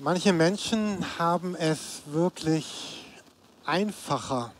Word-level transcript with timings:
Manche 0.00 0.32
Menschen 0.32 1.06
haben 1.20 1.54
es 1.54 2.02
wirklich 2.06 3.04
einfacher. 3.64 4.52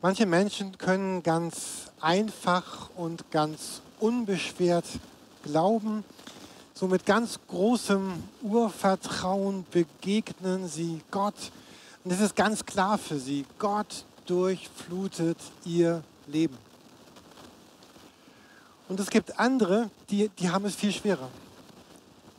Manche 0.00 0.24
Menschen 0.24 0.78
können 0.78 1.22
ganz 1.22 1.92
einfach 2.00 2.88
und 2.96 3.30
ganz 3.30 3.82
unbeschwert 4.00 4.86
glauben. 5.42 6.02
So 6.72 6.88
mit 6.88 7.04
ganz 7.04 7.38
großem 7.46 8.22
Urvertrauen 8.40 9.66
begegnen 9.70 10.66
sie 10.66 11.02
Gott. 11.10 11.52
Und 12.04 12.10
es 12.10 12.20
ist 12.20 12.34
ganz 12.34 12.64
klar 12.64 12.96
für 12.96 13.18
sie, 13.18 13.44
Gott 13.58 14.06
durchflutet 14.24 15.36
ihr 15.66 16.02
Leben. 16.26 16.56
Und 18.88 18.98
es 18.98 19.10
gibt 19.10 19.38
andere, 19.38 19.90
die, 20.08 20.30
die 20.30 20.48
haben 20.48 20.64
es 20.64 20.74
viel 20.74 20.92
schwerer 20.92 21.28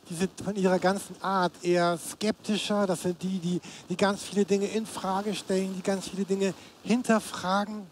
die 0.08 0.14
sind 0.14 0.30
von 0.42 0.54
ihrer 0.54 0.78
ganzen 0.78 1.20
Art 1.20 1.52
eher 1.62 1.98
skeptischer. 1.98 2.86
Das 2.86 3.02
sind 3.02 3.22
die, 3.22 3.38
die, 3.38 3.60
die 3.88 3.96
ganz 3.96 4.22
viele 4.22 4.44
Dinge 4.44 4.66
in 4.66 4.86
Frage 4.86 5.34
stellen, 5.34 5.74
die 5.74 5.82
ganz 5.82 6.08
viele 6.08 6.24
Dinge 6.24 6.54
hinterfragen. 6.84 7.86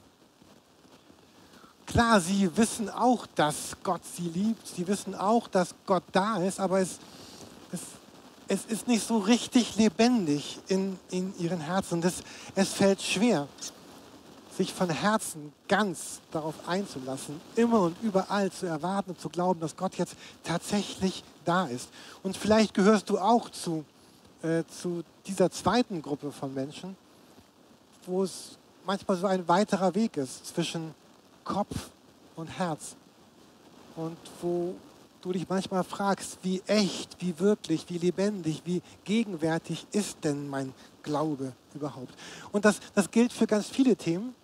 Klar, 1.87 2.21
sie 2.21 2.57
wissen 2.57 2.89
auch, 2.89 3.27
dass 3.35 3.77
Gott 3.83 4.03
sie 4.05 4.29
liebt. 4.29 4.67
Sie 4.67 4.87
wissen 4.87 5.15
auch, 5.15 5.49
dass 5.49 5.75
Gott 5.87 6.05
da 6.13 6.43
ist, 6.43 6.61
aber 6.61 6.81
es, 6.81 6.99
es, 7.73 7.81
es 8.49 8.65
ist 8.67 8.89
nicht 8.89 9.07
so 9.07 9.19
richtig 9.19 9.77
lebendig 9.77 10.59
in, 10.69 10.99
in 11.11 11.37
ihren 11.39 11.61
Herzen. 11.61 12.01
Das, 12.01 12.23
es 12.55 12.69
fällt 12.71 13.03
schwer, 13.03 13.49
sich 14.57 14.73
von 14.73 14.89
Herzen 14.89 15.53
ganz 15.69 16.21
darauf 16.31 16.55
einzulassen, 16.69 17.41
immer 17.57 17.81
und 17.81 17.97
überall 18.03 18.51
zu 18.53 18.67
erwarten 18.67 19.11
und 19.11 19.21
zu 19.21 19.29
glauben, 19.29 19.61
dass 19.61 19.77
Gott 19.77 19.97
jetzt 19.97 20.17
tatsächlich 20.45 21.25
da 21.45 21.67
ist. 21.67 21.89
Und 22.23 22.37
vielleicht 22.37 22.75
gehörst 22.75 23.11
du 23.11 23.19
auch 23.19 23.51
zu, 23.51 23.85
äh, 24.43 24.63
zu 24.81 25.03
dieser 25.27 25.51
zweiten 25.51 26.03
Gruppe 26.03 26.31
von 26.31 26.55
Menschen, 26.55 26.97
wo 28.07 28.23
es 28.23 28.59
manchmal 28.85 29.17
so 29.17 29.27
ein 29.27 29.47
weiterer 29.49 29.95
Weg 29.95 30.17
ist 30.17 30.47
zwischen 30.47 30.95
Kopf 31.43 31.91
und 32.37 32.47
Herz. 32.47 32.97
Und 33.97 34.17
wo 34.41 34.75
du 35.21 35.33
dich 35.33 35.49
manchmal 35.49 35.85
fragst, 35.85 36.39
wie 36.43 36.63
echt, 36.67 37.17
wie 37.21 37.39
wirklich, 37.39 37.87
wie 37.89 37.99
lebendig, 37.99 38.63
wie 38.65 38.83
gegenwärtig 39.05 39.87
ist 39.93 40.19
denn 40.23 40.49
mein 40.49 40.75
Glaube 41.03 41.53
überhaupt. 41.75 42.15
Und 42.53 42.65
das, 42.65 42.81
das 42.95 43.11
gilt 43.11 43.33
für 43.33 43.47
ganz 43.47 43.69
viele 43.69 43.97
Themen. 43.97 44.35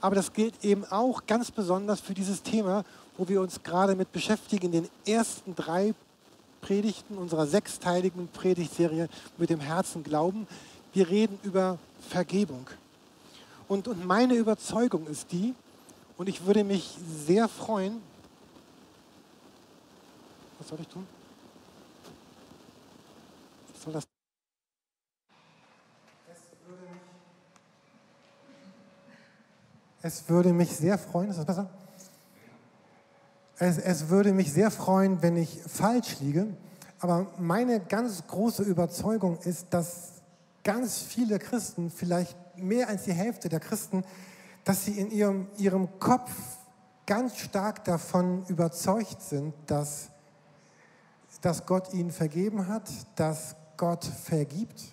Aber 0.00 0.14
das 0.14 0.32
gilt 0.32 0.64
eben 0.64 0.84
auch 0.84 1.26
ganz 1.26 1.50
besonders 1.50 2.00
für 2.00 2.14
dieses 2.14 2.42
Thema, 2.42 2.84
wo 3.16 3.28
wir 3.28 3.40
uns 3.40 3.62
gerade 3.62 3.94
mit 3.94 4.12
beschäftigen, 4.12 4.66
in 4.66 4.72
den 4.72 4.88
ersten 5.06 5.54
drei 5.54 5.94
Predigten 6.60 7.16
unserer 7.16 7.46
sechsteiligen 7.46 8.28
Predigtserie 8.28 9.08
mit 9.38 9.50
dem 9.50 9.60
Herzen 9.60 10.02
glauben. 10.02 10.46
Wir 10.92 11.08
reden 11.08 11.38
über 11.42 11.78
Vergebung. 12.08 12.66
Und, 13.68 13.88
und 13.88 14.04
meine 14.04 14.34
Überzeugung 14.34 15.06
ist 15.06 15.32
die, 15.32 15.54
und 16.16 16.28
ich 16.28 16.46
würde 16.46 16.64
mich 16.64 16.96
sehr 17.26 17.48
freuen, 17.48 18.00
was 20.58 20.68
soll 20.68 20.78
ich 20.80 20.88
tun? 20.88 21.06
Ich 23.74 23.82
soll 23.82 23.92
das 23.92 24.04
Es 30.06 30.28
würde 30.28 30.52
mich 30.52 30.76
sehr 30.76 30.98
freuen, 30.98 31.30
ist 31.30 31.38
das 31.38 31.46
besser? 31.46 31.68
Es, 33.58 33.76
es 33.76 34.08
würde 34.08 34.32
mich 34.32 34.52
sehr 34.52 34.70
freuen, 34.70 35.20
wenn 35.20 35.36
ich 35.36 35.60
falsch 35.66 36.20
liege. 36.20 36.46
Aber 37.00 37.26
meine 37.38 37.80
ganz 37.80 38.24
große 38.24 38.62
Überzeugung 38.62 39.36
ist, 39.40 39.66
dass 39.70 40.22
ganz 40.62 40.98
viele 40.98 41.40
Christen, 41.40 41.90
vielleicht 41.90 42.36
mehr 42.56 42.88
als 42.88 43.02
die 43.02 43.14
Hälfte 43.14 43.48
der 43.48 43.58
Christen, 43.58 44.04
dass 44.62 44.84
sie 44.84 44.92
in 44.92 45.10
ihrem, 45.10 45.48
ihrem 45.56 45.98
Kopf 45.98 46.30
ganz 47.04 47.38
stark 47.38 47.82
davon 47.82 48.46
überzeugt 48.46 49.20
sind, 49.20 49.54
dass, 49.66 50.10
dass 51.40 51.66
Gott 51.66 51.92
ihnen 51.92 52.12
vergeben 52.12 52.68
hat, 52.68 52.88
dass 53.16 53.56
Gott 53.76 54.04
vergibt 54.04 54.84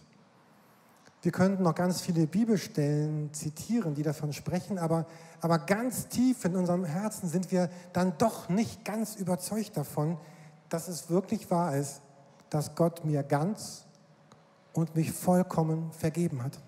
wir 1.23 1.31
könnten 1.31 1.63
noch 1.63 1.73
ganz 1.73 2.01
viele 2.01 2.27
Bibelstellen 2.27 3.33
zitieren, 3.33 3.95
die 3.95 4.03
davon 4.03 4.33
sprechen, 4.33 4.77
aber, 4.77 5.05
aber 5.39 5.57
ganz 5.57 6.09
tief 6.09 6.43
in 6.43 6.57
unserem 6.57 6.83
Herzen 6.83 7.29
sind 7.29 7.49
wir 7.49 7.69
dann 7.93 8.17
doch 8.17 8.49
nicht 8.49 8.83
ganz 8.83 9.15
überzeugt 9.15 9.77
davon, 9.77 10.17
dass 10.67 10.89
es 10.89 11.09
wirklich 11.09 11.49
wahr 11.49 11.77
ist, 11.77 12.01
dass 12.49 12.75
Gott 12.75 13.05
mir 13.05 13.23
ganz 13.23 13.85
und 14.73 14.97
mich 14.97 15.13
vollkommen 15.13 15.93
vergeben 15.93 16.43
hat. 16.43 16.59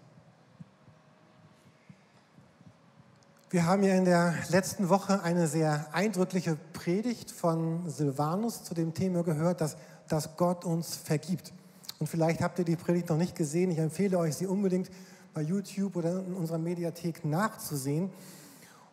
Wir 3.50 3.66
haben 3.66 3.84
ja 3.84 3.96
in 3.96 4.06
der 4.06 4.36
letzten 4.50 4.88
Woche 4.88 5.22
eine 5.22 5.48
sehr 5.48 5.94
eindrückliche 5.94 6.56
Predigt 6.72 7.30
von 7.30 7.90
Silvanus 7.90 8.64
zu 8.64 8.74
dem 8.74 8.94
Thema 8.94 9.24
gehört, 9.24 9.60
dass, 9.60 9.76
dass 10.08 10.38
Gott 10.38 10.64
uns 10.64 10.96
vergibt. 10.96 11.52
Und 12.00 12.08
vielleicht 12.08 12.42
habt 12.42 12.60
ihr 12.60 12.66
die 12.66 12.76
Predigt 12.76 13.10
noch 13.10 13.18
nicht 13.18 13.36
gesehen. 13.36 13.72
Ich 13.72 13.78
empfehle 13.78 14.18
euch, 14.18 14.36
sie 14.36 14.48
unbedingt 14.48 14.90
bei 15.34 15.42
YouTube 15.42 15.96
oder 15.96 16.20
in 16.20 16.34
unserer 16.34 16.58
Mediathek 16.58 17.26
nachzusehen. 17.26 18.10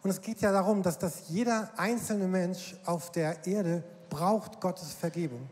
Und 0.03 0.11
es 0.11 0.21
geht 0.21 0.41
ja 0.41 0.53
darum, 0.53 0.83
dass 0.83 0.99
das 0.99 1.29
jeder 1.29 1.71
einzelne 1.77 2.27
Mensch 2.27 2.77
auf 2.85 3.11
der 3.13 3.47
Erde 3.47 3.85
braucht 4.11 4.61
Gottes 4.61 4.93
Vergebung. 4.93 5.49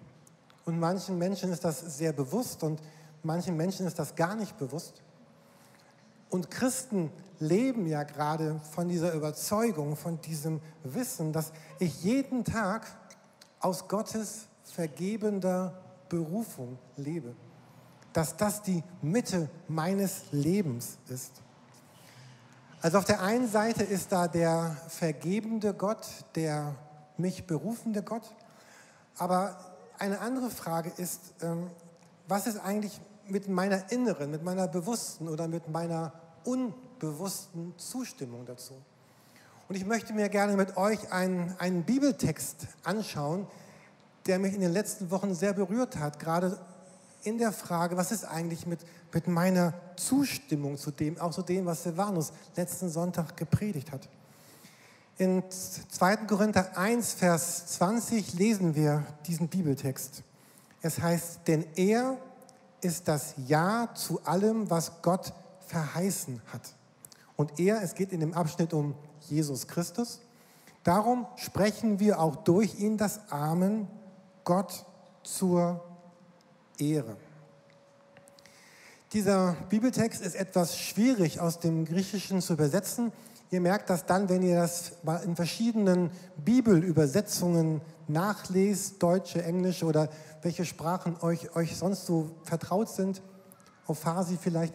Und 0.65 0.78
manchen 0.78 1.19
Menschen 1.19 1.53
ist 1.53 1.65
das 1.65 1.81
sehr 1.81 2.12
bewusst 2.12 2.62
und 2.62 2.81
manchen 3.22 3.56
Menschen 3.56 3.87
ist 3.87 3.99
das 3.99 4.15
gar 4.15 4.34
nicht 4.34 4.59
bewusst. 4.59 5.03
Und 6.28 6.50
Christen 6.50 7.10
leben 7.39 7.87
ja 7.87 8.03
gerade 8.03 8.60
von 8.72 8.89
dieser 8.89 9.15
Überzeugung, 9.15 9.97
von 9.97 10.21
diesem 10.21 10.60
Wissen, 10.84 11.33
dass 11.33 11.53
ich 11.78 12.03
jeden 12.05 12.44
Tag 12.44 12.87
aus 13.60 13.89
Gottes 13.89 14.47
vergebender 14.65 15.75
Berufung 16.10 16.78
lebe. 16.97 17.34
Dass 18.12 18.37
das 18.37 18.60
die 18.60 18.82
Mitte 19.00 19.48
meines 19.69 20.25
Lebens 20.32 20.98
ist. 21.09 21.41
Also 22.82 22.98
auf 22.98 23.04
der 23.06 23.22
einen 23.22 23.48
Seite 23.48 23.84
ist 23.84 24.12
da 24.12 24.28
der 24.28 24.76
vergebende 24.88 25.72
Gott, 25.72 26.06
der 26.34 26.75
mich 27.16 27.47
berufende 27.47 28.03
Gott. 28.03 28.34
Aber 29.16 29.59
eine 29.98 30.21
andere 30.21 30.50
Frage 30.50 30.91
ist, 30.97 31.34
ähm, 31.43 31.71
was 32.27 32.47
ist 32.47 32.59
eigentlich 32.59 33.00
mit 33.27 33.48
meiner 33.48 33.92
inneren, 33.92 34.31
mit 34.31 34.42
meiner 34.42 34.66
bewussten 34.66 35.28
oder 35.28 35.47
mit 35.47 35.69
meiner 35.69 36.12
unbewussten 36.44 37.75
Zustimmung 37.77 38.47
dazu? 38.47 38.75
Und 39.69 39.77
ich 39.77 39.87
möchte 39.87 40.12
mir 40.15 40.28
gerne 40.28 40.56
mit 40.56 40.77
euch 40.77 41.12
einen, 41.12 41.54
einen 41.59 41.84
Bibeltext 41.84 42.66
anschauen, 42.82 43.47
der 44.26 44.38
mich 44.38 44.54
in 44.54 44.60
den 44.60 44.72
letzten 44.72 45.10
Wochen 45.10 45.34
sehr 45.34 45.53
berührt 45.53 45.97
hat, 45.97 46.19
gerade 46.19 46.58
in 47.22 47.38
der 47.38 47.53
Frage, 47.53 47.97
was 47.97 48.12
ist 48.12 48.25
eigentlich 48.25 48.66
mit, 48.66 48.81
mit 49.12 49.26
meiner 49.28 49.75
Zustimmung 49.97 50.78
zu 50.78 50.91
dem, 50.91 51.19
auch 51.20 51.32
zu 51.32 51.42
dem, 51.42 51.66
was 51.66 51.82
Silvanus 51.82 52.32
letzten 52.56 52.88
Sonntag 52.88 53.36
gepredigt 53.36 53.92
hat. 53.92 54.09
In 55.19 55.42
2. 55.50 56.16
Korinther 56.16 56.78
1, 56.78 57.12
Vers 57.12 57.66
20 57.78 58.34
lesen 58.34 58.75
wir 58.75 59.04
diesen 59.26 59.48
Bibeltext. 59.48 60.22
Es 60.80 60.98
heißt, 60.98 61.41
denn 61.47 61.66
er 61.76 62.16
ist 62.80 63.06
das 63.06 63.34
Ja 63.47 63.91
zu 63.94 64.25
allem, 64.25 64.70
was 64.70 65.03
Gott 65.03 65.34
verheißen 65.66 66.41
hat. 66.53 66.62
Und 67.36 67.59
er, 67.60 67.82
es 67.82 67.94
geht 67.94 68.12
in 68.12 68.20
dem 68.20 68.32
Abschnitt 68.32 68.72
um 68.72 68.94
Jesus 69.28 69.66
Christus, 69.69 70.20
darum 70.84 71.26
sprechen 71.36 72.00
wir 72.00 72.19
auch 72.19 72.36
durch 72.36 72.78
ihn 72.78 72.97
das 72.97 73.20
Amen 73.30 73.88
Gott 74.45 74.84
zur 75.23 75.83
Ehre. 76.78 77.16
Dieser 79.13 79.57
Bibeltext 79.69 80.22
ist 80.22 80.37
etwas 80.37 80.78
schwierig 80.78 81.41
aus 81.41 81.59
dem 81.59 81.84
Griechischen 81.84 82.41
zu 82.41 82.53
übersetzen. 82.53 83.13
Ihr 83.51 83.60
merkt 83.60 83.91
das 83.91 84.07
dann, 84.07 84.28
wenn 84.28 84.42
ihr 84.42 84.57
das 84.57 84.92
in 85.25 85.34
verschiedenen 85.34 86.10
Bibelübersetzungen 86.37 87.81
nachlest, 88.07 89.03
deutsche, 89.03 89.42
englische 89.42 89.84
oder 89.84 90.09
welche 90.43 90.65
Sprachen 90.65 91.16
euch, 91.22 91.54
euch 91.57 91.77
sonst 91.77 92.07
so 92.07 92.31
vertraut 92.45 92.89
sind, 92.89 93.21
auf 93.86 93.98
Farsi 93.98 94.39
vielleicht, 94.41 94.75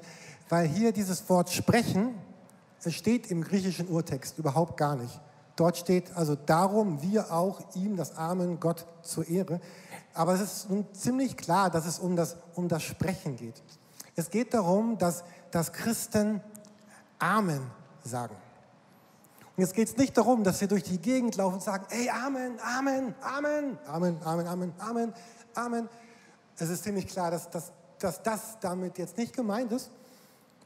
weil 0.50 0.68
hier 0.68 0.92
dieses 0.92 1.30
Wort 1.30 1.50
sprechen, 1.50 2.16
es 2.84 2.94
steht 2.94 3.32
im 3.32 3.42
griechischen 3.42 3.88
Urtext 3.88 4.38
überhaupt 4.38 4.78
gar 4.78 4.96
nicht. 4.96 5.22
Dort 5.56 5.78
steht 5.78 6.16
also 6.16 6.36
darum, 6.36 7.02
wir 7.02 7.31
auch 7.31 7.62
ihm, 7.75 7.96
das 7.96 8.18
Amen, 8.18 8.60
Gott 8.60 8.86
zur 9.04 9.28
Ehre. 9.28 9.62
Aber 10.13 10.34
es 10.34 10.42
ist 10.42 10.69
nun 10.69 10.86
ziemlich 10.94 11.38
klar, 11.38 11.69
dass 11.69 11.86
es 11.86 12.00
um 12.00 12.16
das, 12.16 12.38
um 12.56 12.68
das 12.68 12.84
Sprechen 12.84 13.36
geht. 13.36 13.62
Es 14.16 14.30
geht 14.30 14.54
darum, 14.54 14.98
dass, 14.98 15.24
dass 15.52 15.72
Christen 15.72 16.42
Amen 17.19 17.62
sagen. 18.04 18.36
Und 19.56 19.62
jetzt 19.62 19.74
geht 19.74 19.88
es 19.88 19.98
nicht 19.98 20.18
darum, 20.18 20.44
dass 20.44 20.60
wir 20.60 20.68
durch 20.68 20.84
die 20.84 21.00
Gegend 21.00 21.38
laufen 21.38 21.56
und 21.56 21.63
sagen, 21.63 21.86
ey, 21.90 22.10
Amen, 22.10 22.60
Amen, 22.60 23.16
Amen, 23.22 23.78
Amen, 23.86 24.18
Amen, 24.24 24.48
Amen, 24.48 24.74
Amen, 24.80 25.13
Amen. 25.54 25.90
Es 26.58 26.69
ist 26.69 26.84
ziemlich 26.84 27.08
klar, 27.08 27.31
dass, 27.31 27.50
dass, 27.50 27.72
dass 28.00 28.22
das 28.22 28.60
damit 28.60 28.98
jetzt 28.98 29.18
nicht 29.18 29.34
gemeint 29.34 29.72
ist. 29.72 29.90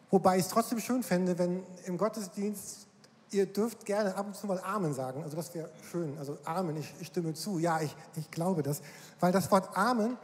Wobei 0.09 0.37
ich 0.37 0.45
es 0.45 0.49
trotzdem 0.49 0.79
schön 0.79 1.03
fände, 1.03 1.37
wenn 1.37 1.63
im 1.85 1.97
Gottesdienst, 1.97 2.87
ihr 3.31 3.45
dürft 3.45 3.85
gerne 3.85 4.15
ab 4.15 4.27
und 4.27 4.35
zu 4.35 4.47
mal 4.47 4.59
Amen 4.63 4.93
sagen. 4.93 5.23
Also 5.23 5.35
das 5.35 5.53
wäre 5.53 5.69
schön. 5.91 6.17
Also 6.17 6.37
Amen, 6.45 6.77
ich, 6.77 6.93
ich, 6.99 7.07
stimme 7.07 7.33
zu. 7.33 7.59
Ja, 7.59 7.81
ich, 7.81 7.95
ich 8.15 8.29
glaube 8.31 8.63
das. 8.63 8.81
Weil 9.19 9.31
das 9.31 9.49
Wort 9.51 9.75
Amen, 9.75 10.17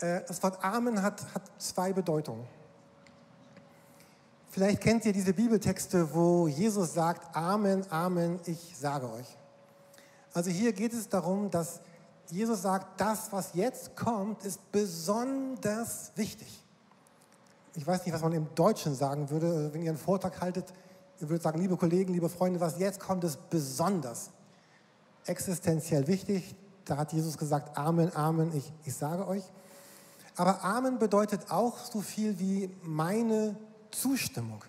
äh, 0.00 0.20
das 0.26 0.42
Wort 0.42 0.62
Amen 0.62 1.02
hat, 1.02 1.22
hat 1.34 1.42
zwei 1.58 1.92
Bedeutungen. 1.92 2.46
Vielleicht 4.50 4.80
kennt 4.80 5.04
ihr 5.04 5.12
diese 5.12 5.32
Bibeltexte, 5.32 6.14
wo 6.14 6.48
Jesus 6.48 6.94
sagt, 6.94 7.36
Amen, 7.36 7.84
Amen, 7.90 8.40
ich 8.46 8.74
sage 8.78 9.10
euch. 9.12 9.36
Also 10.32 10.50
hier 10.50 10.72
geht 10.72 10.92
es 10.92 11.08
darum, 11.08 11.50
dass 11.50 11.80
Jesus 12.30 12.62
sagt, 12.62 13.00
das, 13.00 13.32
was 13.32 13.54
jetzt 13.54 13.96
kommt, 13.96 14.44
ist 14.44 14.70
besonders 14.70 16.12
wichtig. 16.16 16.64
Ich 17.74 17.86
weiß 17.86 18.04
nicht, 18.04 18.14
was 18.14 18.22
man 18.22 18.32
im 18.32 18.54
Deutschen 18.54 18.94
sagen 18.94 19.30
würde, 19.30 19.72
wenn 19.72 19.82
ihr 19.82 19.90
einen 19.90 19.98
Vortrag 19.98 20.40
haltet, 20.40 20.72
ihr 21.20 21.28
würdet 21.28 21.42
sagen, 21.42 21.60
liebe 21.60 21.76
Kollegen, 21.76 22.12
liebe 22.12 22.28
Freunde, 22.28 22.60
was 22.60 22.78
jetzt 22.78 23.00
kommt, 23.00 23.24
ist 23.24 23.50
besonders 23.50 24.30
existenziell 25.26 26.06
wichtig. 26.06 26.54
Da 26.84 26.96
hat 26.96 27.12
Jesus 27.12 27.36
gesagt, 27.36 27.76
Amen, 27.76 28.14
Amen, 28.16 28.54
ich, 28.56 28.72
ich 28.84 28.94
sage 28.94 29.26
euch. 29.26 29.44
Aber 30.36 30.62
Amen 30.64 30.98
bedeutet 30.98 31.50
auch 31.50 31.78
so 31.84 32.00
viel 32.00 32.38
wie 32.38 32.70
meine 32.82 33.56
Zustimmung, 33.90 34.64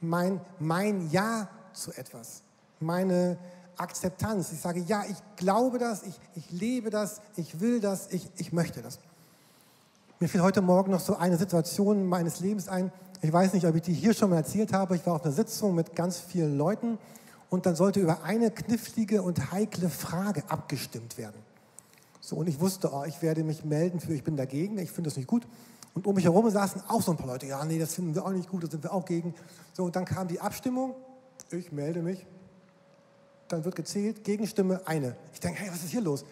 mein, 0.00 0.40
mein 0.58 1.10
Ja 1.10 1.48
zu 1.72 1.92
etwas, 1.92 2.42
meine 2.80 3.36
Akzeptanz. 3.76 4.52
Ich 4.52 4.60
sage, 4.60 4.80
ja, 4.80 5.04
ich 5.08 5.16
glaube 5.36 5.78
das, 5.78 6.04
ich, 6.04 6.14
ich 6.34 6.50
lebe 6.50 6.90
das, 6.90 7.20
ich 7.36 7.60
will 7.60 7.80
das, 7.80 8.08
ich, 8.12 8.30
ich 8.36 8.52
möchte 8.52 8.82
das. 8.82 8.98
Mir 10.20 10.28
fiel 10.28 10.42
heute 10.42 10.62
Morgen 10.62 10.92
noch 10.92 11.00
so 11.00 11.16
eine 11.16 11.36
Situation 11.36 12.06
meines 12.06 12.38
Lebens 12.40 12.68
ein. 12.68 12.92
Ich 13.24 13.32
weiß 13.32 13.54
nicht, 13.54 13.66
ob 13.66 13.74
ich 13.74 13.80
die 13.80 13.94
hier 13.94 14.12
schon 14.12 14.28
mal 14.28 14.36
erzählt 14.36 14.74
habe. 14.74 14.96
Ich 14.96 15.06
war 15.06 15.14
auf 15.14 15.24
einer 15.24 15.32
Sitzung 15.32 15.74
mit 15.74 15.96
ganz 15.96 16.18
vielen 16.18 16.58
Leuten 16.58 16.98
und 17.48 17.64
dann 17.64 17.74
sollte 17.74 17.98
über 17.98 18.22
eine 18.22 18.50
knifflige 18.50 19.22
und 19.22 19.50
heikle 19.50 19.88
Frage 19.88 20.42
abgestimmt 20.48 21.16
werden. 21.16 21.40
So, 22.20 22.36
und 22.36 22.50
ich 22.50 22.60
wusste, 22.60 22.90
oh, 22.92 23.04
ich 23.06 23.22
werde 23.22 23.42
mich 23.42 23.64
melden 23.64 23.98
für, 23.98 24.12
ich 24.12 24.24
bin 24.24 24.36
dagegen, 24.36 24.76
ich 24.76 24.90
finde 24.90 25.08
das 25.08 25.16
nicht 25.16 25.26
gut. 25.26 25.46
Und 25.94 26.06
um 26.06 26.14
mich 26.14 26.24
herum 26.24 26.50
saßen 26.50 26.82
auch 26.86 27.00
so 27.00 27.12
ein 27.12 27.16
paar 27.16 27.28
Leute, 27.28 27.46
ja, 27.46 27.64
nee, 27.64 27.78
das 27.78 27.94
finden 27.94 28.14
wir 28.14 28.26
auch 28.26 28.30
nicht 28.30 28.50
gut, 28.50 28.62
da 28.62 28.70
sind 28.70 28.82
wir 28.82 28.92
auch 28.92 29.06
gegen. 29.06 29.34
So, 29.72 29.84
und 29.84 29.96
dann 29.96 30.04
kam 30.04 30.28
die 30.28 30.40
Abstimmung, 30.42 30.94
ich 31.50 31.72
melde 31.72 32.02
mich, 32.02 32.26
dann 33.48 33.64
wird 33.64 33.74
gezählt, 33.74 34.22
Gegenstimme 34.24 34.82
eine. 34.84 35.16
Ich 35.32 35.40
denke, 35.40 35.60
hey, 35.60 35.70
was 35.70 35.82
ist 35.82 35.92
hier 35.92 36.02
los? 36.02 36.26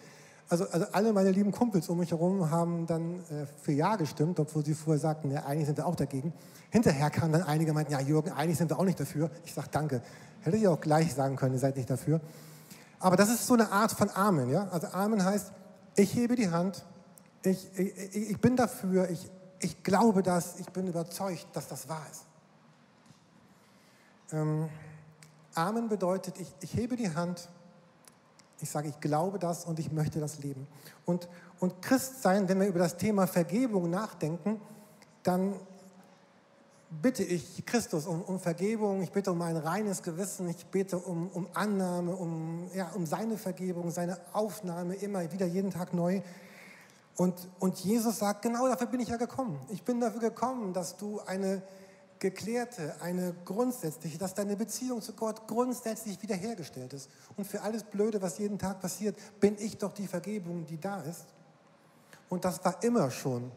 Also, 0.53 0.69
also 0.69 0.85
alle 0.91 1.11
meine 1.13 1.31
lieben 1.31 1.51
Kumpels 1.51 1.89
um 1.89 1.97
mich 1.97 2.11
herum 2.11 2.51
haben 2.51 2.85
dann 2.85 3.21
äh, 3.21 3.47
für 3.63 3.71
Ja 3.71 3.95
gestimmt, 3.95 4.39
obwohl 4.39 4.63
sie 4.63 4.75
vorher 4.75 4.99
sagten, 4.99 5.31
ja, 5.31 5.45
eigentlich 5.45 5.65
sind 5.65 5.79
wir 5.79 5.87
auch 5.87 5.95
dagegen. 5.95 6.31
Hinterher 6.69 7.09
kamen 7.09 7.33
dann 7.33 7.41
einige, 7.41 7.73
meinten, 7.73 7.91
ja, 7.91 7.99
Jürgen, 7.99 8.29
eigentlich 8.29 8.59
sind 8.59 8.69
wir 8.69 8.77
auch 8.77 8.83
nicht 8.85 8.99
dafür. 8.99 9.31
Ich 9.45 9.53
sage, 9.55 9.69
danke. 9.71 10.03
Hätte 10.41 10.57
ich 10.57 10.67
auch 10.67 10.79
gleich 10.79 11.11
sagen 11.11 11.37
können, 11.37 11.55
ihr 11.55 11.59
seid 11.59 11.75
nicht 11.75 11.89
dafür. 11.89 12.21
Aber 12.99 13.15
das 13.17 13.29
ist 13.29 13.47
so 13.47 13.55
eine 13.55 13.71
Art 13.71 13.93
von 13.93 14.11
Amen. 14.11 14.51
Ja? 14.51 14.67
Also 14.67 14.89
Amen 14.89 15.25
heißt, 15.25 15.51
ich 15.95 16.13
hebe 16.13 16.35
die 16.35 16.51
Hand, 16.51 16.85
ich, 17.41 17.67
ich, 17.75 18.15
ich 18.15 18.39
bin 18.39 18.55
dafür, 18.55 19.09
ich, 19.09 19.31
ich 19.59 19.81
glaube 19.81 20.21
das, 20.21 20.59
ich 20.59 20.69
bin 20.69 20.85
überzeugt, 20.85 21.47
dass 21.53 21.67
das 21.67 21.89
wahr 21.89 22.05
ist. 22.11 22.25
Ähm, 24.31 24.69
Amen 25.55 25.89
bedeutet, 25.89 26.39
ich, 26.39 26.53
ich 26.61 26.75
hebe 26.75 26.95
die 26.95 27.09
Hand, 27.15 27.49
ich 28.61 28.69
sage, 28.69 28.87
ich 28.87 28.99
glaube 28.99 29.39
das 29.39 29.65
und 29.65 29.79
ich 29.79 29.91
möchte 29.91 30.19
das 30.19 30.39
leben. 30.39 30.67
Und, 31.05 31.27
und 31.59 31.81
Christ 31.81 32.21
sein, 32.21 32.47
wenn 32.47 32.59
wir 32.59 32.67
über 32.67 32.79
das 32.79 32.97
Thema 32.97 33.27
Vergebung 33.27 33.89
nachdenken, 33.89 34.61
dann 35.23 35.55
bitte 37.01 37.23
ich 37.23 37.65
Christus 37.65 38.05
um, 38.05 38.21
um, 38.21 38.39
Vergebung, 38.39 39.01
ich 39.01 39.11
bitte 39.11 39.31
um 39.31 39.41
ein 39.41 39.57
reines 39.57 40.03
Gewissen, 40.03 40.47
ich 40.47 40.65
bitte 40.67 40.97
um, 40.97 41.29
um 41.29 41.47
Annahme, 41.53 42.15
um, 42.15 42.69
ja, 42.73 42.91
um 42.93 43.05
seine 43.05 43.37
Vergebung, 43.37 43.89
seine 43.91 44.17
Aufnahme 44.33 44.95
immer 44.95 45.31
wieder, 45.31 45.45
jeden 45.45 45.71
Tag 45.71 45.93
neu. 45.93 46.21
Und, 47.15 47.47
und 47.59 47.79
Jesus 47.79 48.19
sagt, 48.19 48.41
genau 48.41 48.67
dafür 48.67 48.87
bin 48.87 48.99
ich 48.99 49.09
ja 49.09 49.17
gekommen. 49.17 49.59
Ich 49.69 49.83
bin 49.83 49.99
dafür 49.99 50.19
gekommen, 50.19 50.73
dass 50.73 50.97
du 50.97 51.19
eine 51.21 51.61
geklärte, 52.23 52.95
eine 53.01 53.35
grundsätzliche, 53.43 54.17
dass 54.17 54.33
deine 54.33 54.55
Beziehung 54.55 55.01
zu 55.01 55.11
Gott 55.11 55.45
grundsätzlich 55.45 56.21
wiederhergestellt 56.21 56.93
ist. 56.93 57.09
Und 57.35 57.45
für 57.45 57.61
alles 57.61 57.83
Blöde, 57.83 58.21
was 58.21 58.37
jeden 58.37 58.57
Tag 58.57 58.79
passiert, 58.79 59.17
bin 59.41 59.57
ich 59.59 59.77
doch 59.77 59.91
die 59.91 60.07
Vergebung, 60.07 60.65
die 60.65 60.79
da 60.79 61.01
ist. 61.01 61.25
Und 62.29 62.45
das 62.45 62.63
war 62.63 62.81
immer 62.81 63.11
schon 63.11 63.51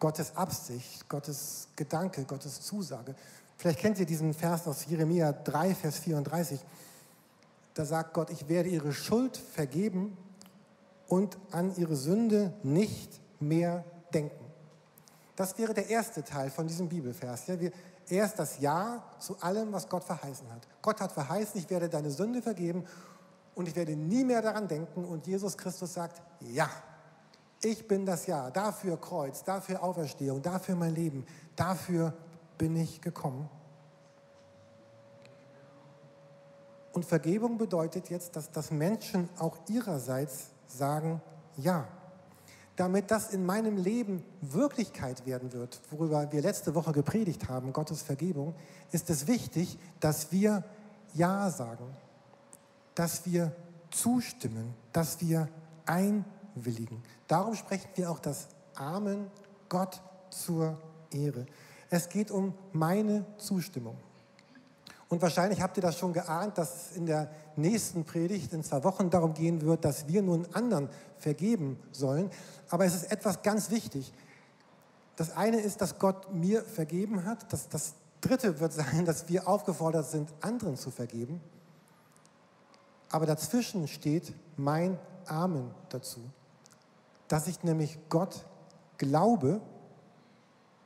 Gottes 0.00 0.34
Absicht, 0.34 1.08
Gottes 1.08 1.68
Gedanke, 1.76 2.24
Gottes 2.24 2.60
Zusage. 2.60 3.14
Vielleicht 3.56 3.78
kennt 3.78 4.00
ihr 4.00 4.06
diesen 4.06 4.34
Vers 4.34 4.66
aus 4.66 4.84
Jeremia 4.86 5.32
3, 5.32 5.74
Vers 5.76 5.98
34. 6.00 6.60
Da 7.74 7.84
sagt 7.84 8.12
Gott, 8.12 8.30
ich 8.30 8.48
werde 8.48 8.70
ihre 8.70 8.92
Schuld 8.92 9.36
vergeben 9.36 10.16
und 11.06 11.38
an 11.52 11.74
ihre 11.76 11.94
Sünde 11.94 12.52
nicht 12.64 13.20
mehr 13.38 13.84
denken. 14.12 14.47
Das 15.38 15.56
wäre 15.56 15.72
der 15.72 15.88
erste 15.88 16.24
Teil 16.24 16.50
von 16.50 16.66
diesem 16.66 16.88
Bibelvers. 16.88 17.46
Ja, 17.46 17.60
wir, 17.60 17.70
erst 18.08 18.40
das 18.40 18.58
Ja 18.58 19.04
zu 19.20 19.40
allem, 19.40 19.72
was 19.72 19.88
Gott 19.88 20.02
verheißen 20.02 20.50
hat. 20.50 20.66
Gott 20.82 21.00
hat 21.00 21.12
verheißen, 21.12 21.60
ich 21.60 21.70
werde 21.70 21.88
deine 21.88 22.10
Sünde 22.10 22.42
vergeben 22.42 22.84
und 23.54 23.68
ich 23.68 23.76
werde 23.76 23.94
nie 23.94 24.24
mehr 24.24 24.42
daran 24.42 24.66
denken. 24.66 25.04
Und 25.04 25.28
Jesus 25.28 25.56
Christus 25.56 25.94
sagt, 25.94 26.20
ja, 26.40 26.68
ich 27.62 27.86
bin 27.86 28.04
das 28.04 28.26
Ja. 28.26 28.50
Dafür 28.50 29.00
Kreuz, 29.00 29.44
dafür 29.44 29.80
Auferstehung, 29.80 30.42
dafür 30.42 30.74
mein 30.74 30.96
Leben, 30.96 31.24
dafür 31.54 32.14
bin 32.58 32.74
ich 32.74 33.00
gekommen. 33.00 33.48
Und 36.92 37.04
Vergebung 37.04 37.58
bedeutet 37.58 38.10
jetzt, 38.10 38.34
dass, 38.34 38.50
dass 38.50 38.72
Menschen 38.72 39.28
auch 39.38 39.56
ihrerseits 39.68 40.48
sagen, 40.66 41.22
ja 41.56 41.86
damit 42.78 43.10
das 43.10 43.30
in 43.34 43.44
meinem 43.44 43.76
Leben 43.76 44.22
Wirklichkeit 44.40 45.26
werden 45.26 45.52
wird, 45.52 45.80
worüber 45.90 46.30
wir 46.30 46.40
letzte 46.40 46.76
Woche 46.76 46.92
gepredigt 46.92 47.48
haben, 47.48 47.72
Gottes 47.72 48.02
Vergebung, 48.02 48.54
ist 48.92 49.10
es 49.10 49.26
wichtig, 49.26 49.76
dass 49.98 50.30
wir 50.30 50.62
Ja 51.12 51.50
sagen, 51.50 51.84
dass 52.94 53.26
wir 53.26 53.50
zustimmen, 53.90 54.74
dass 54.92 55.20
wir 55.20 55.48
einwilligen. 55.86 57.02
Darum 57.26 57.56
sprechen 57.56 57.88
wir 57.96 58.12
auch 58.12 58.20
das 58.20 58.46
Amen 58.76 59.28
Gott 59.68 60.00
zur 60.30 60.78
Ehre. 61.10 61.46
Es 61.90 62.08
geht 62.08 62.30
um 62.30 62.54
meine 62.72 63.26
Zustimmung. 63.38 63.96
Und 65.08 65.22
wahrscheinlich 65.22 65.62
habt 65.62 65.76
ihr 65.78 65.82
das 65.82 65.98
schon 65.98 66.12
geahnt, 66.12 66.58
dass 66.58 66.90
es 66.90 66.96
in 66.96 67.06
der 67.06 67.30
nächsten 67.56 68.04
Predigt 68.04 68.52
in 68.52 68.62
zwei 68.62 68.84
Wochen 68.84 69.08
darum 69.08 69.32
gehen 69.32 69.62
wird, 69.62 69.84
dass 69.84 70.06
wir 70.06 70.22
nun 70.22 70.46
anderen 70.52 70.90
vergeben 71.16 71.78
sollen. 71.92 72.30
Aber 72.68 72.84
es 72.84 72.94
ist 72.94 73.10
etwas 73.10 73.42
ganz 73.42 73.70
wichtig. 73.70 74.12
Das 75.16 75.34
eine 75.34 75.60
ist, 75.60 75.80
dass 75.80 75.98
Gott 75.98 76.32
mir 76.34 76.62
vergeben 76.62 77.24
hat. 77.24 77.50
Das, 77.52 77.68
das 77.68 77.94
dritte 78.20 78.60
wird 78.60 78.72
sein, 78.72 79.06
dass 79.06 79.28
wir 79.28 79.48
aufgefordert 79.48 80.06
sind, 80.06 80.32
anderen 80.42 80.76
zu 80.76 80.90
vergeben. 80.90 81.40
Aber 83.10 83.24
dazwischen 83.24 83.88
steht 83.88 84.34
mein 84.58 84.98
Amen 85.26 85.70
dazu. 85.88 86.20
Dass 87.28 87.46
ich 87.46 87.62
nämlich 87.62 87.98
Gott 88.10 88.44
glaube, 88.98 89.62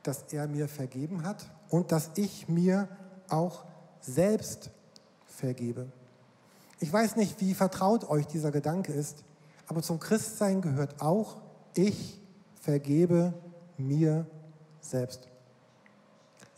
dass 0.03 0.23
er 0.31 0.47
mir 0.47 0.69
vergeben 0.69 1.23
hat 1.23 1.45
und 1.69 1.91
dass 1.91 2.11
ich 2.15 2.47
mir 2.47 2.87
auch 3.27 3.55
vergebe 3.55 3.72
selbst 4.03 4.69
vergebe. 5.25 5.87
Ich 6.79 6.91
weiß 6.91 7.15
nicht, 7.15 7.39
wie 7.41 7.53
vertraut 7.53 8.09
euch 8.09 8.27
dieser 8.27 8.51
Gedanke 8.51 8.91
ist, 8.91 9.23
aber 9.67 9.81
zum 9.81 9.99
Christsein 9.99 10.61
gehört 10.61 11.01
auch, 11.01 11.37
ich 11.75 12.21
vergebe 12.61 13.33
mir 13.77 14.25
selbst. 14.81 15.27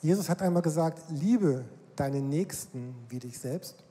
Jesus 0.01 0.29
hat 0.29 0.41
einmal 0.41 0.61
gesagt, 0.61 1.03
liebe 1.09 1.65
deinen 1.95 2.29
Nächsten 2.29 2.95
wie 3.09 3.19
dich 3.19 3.39
selbst. 3.39 3.83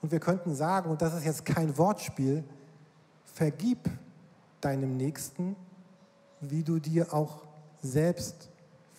Und 0.00 0.12
wir 0.12 0.20
könnten 0.20 0.54
sagen, 0.54 0.90
und 0.90 1.02
das 1.02 1.14
ist 1.14 1.24
jetzt 1.24 1.44
kein 1.44 1.76
Wortspiel, 1.78 2.44
vergib 3.24 3.78
deinem 4.60 4.96
Nächsten, 4.96 5.56
wie 6.40 6.62
du 6.62 6.78
dir 6.78 7.12
auch 7.12 7.42
selbst 7.82 8.48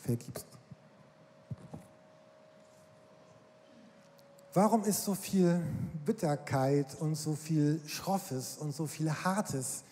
vergibst. 0.04 0.55
Warum 4.56 4.86
ist 4.86 5.04
so 5.04 5.16
viel 5.16 5.62
Bitterkeit 6.06 6.96
und 7.02 7.16
so 7.16 7.36
viel 7.36 7.82
Schroffes 7.88 8.58
und 8.58 8.74
so 8.74 8.88
viel 8.88 9.12
Hartes 9.12 9.84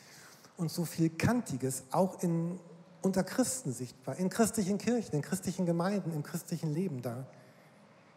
und 0.56 0.72
so 0.72 0.86
viel 0.86 1.10
Kantiges 1.10 1.84
auch 1.92 2.24
in, 2.24 2.62
unter 3.02 3.26
Christen 3.26 3.74
sichtbar, 3.74 4.16
in 4.16 4.30
christlichen 4.30 4.78
Kirchen, 4.78 5.16
in 5.16 5.22
christlichen 5.22 5.66
Gemeinden, 5.66 6.14
im 6.14 6.24
christlichen 6.24 6.74
Leben 6.74 7.02
da? 7.02 7.26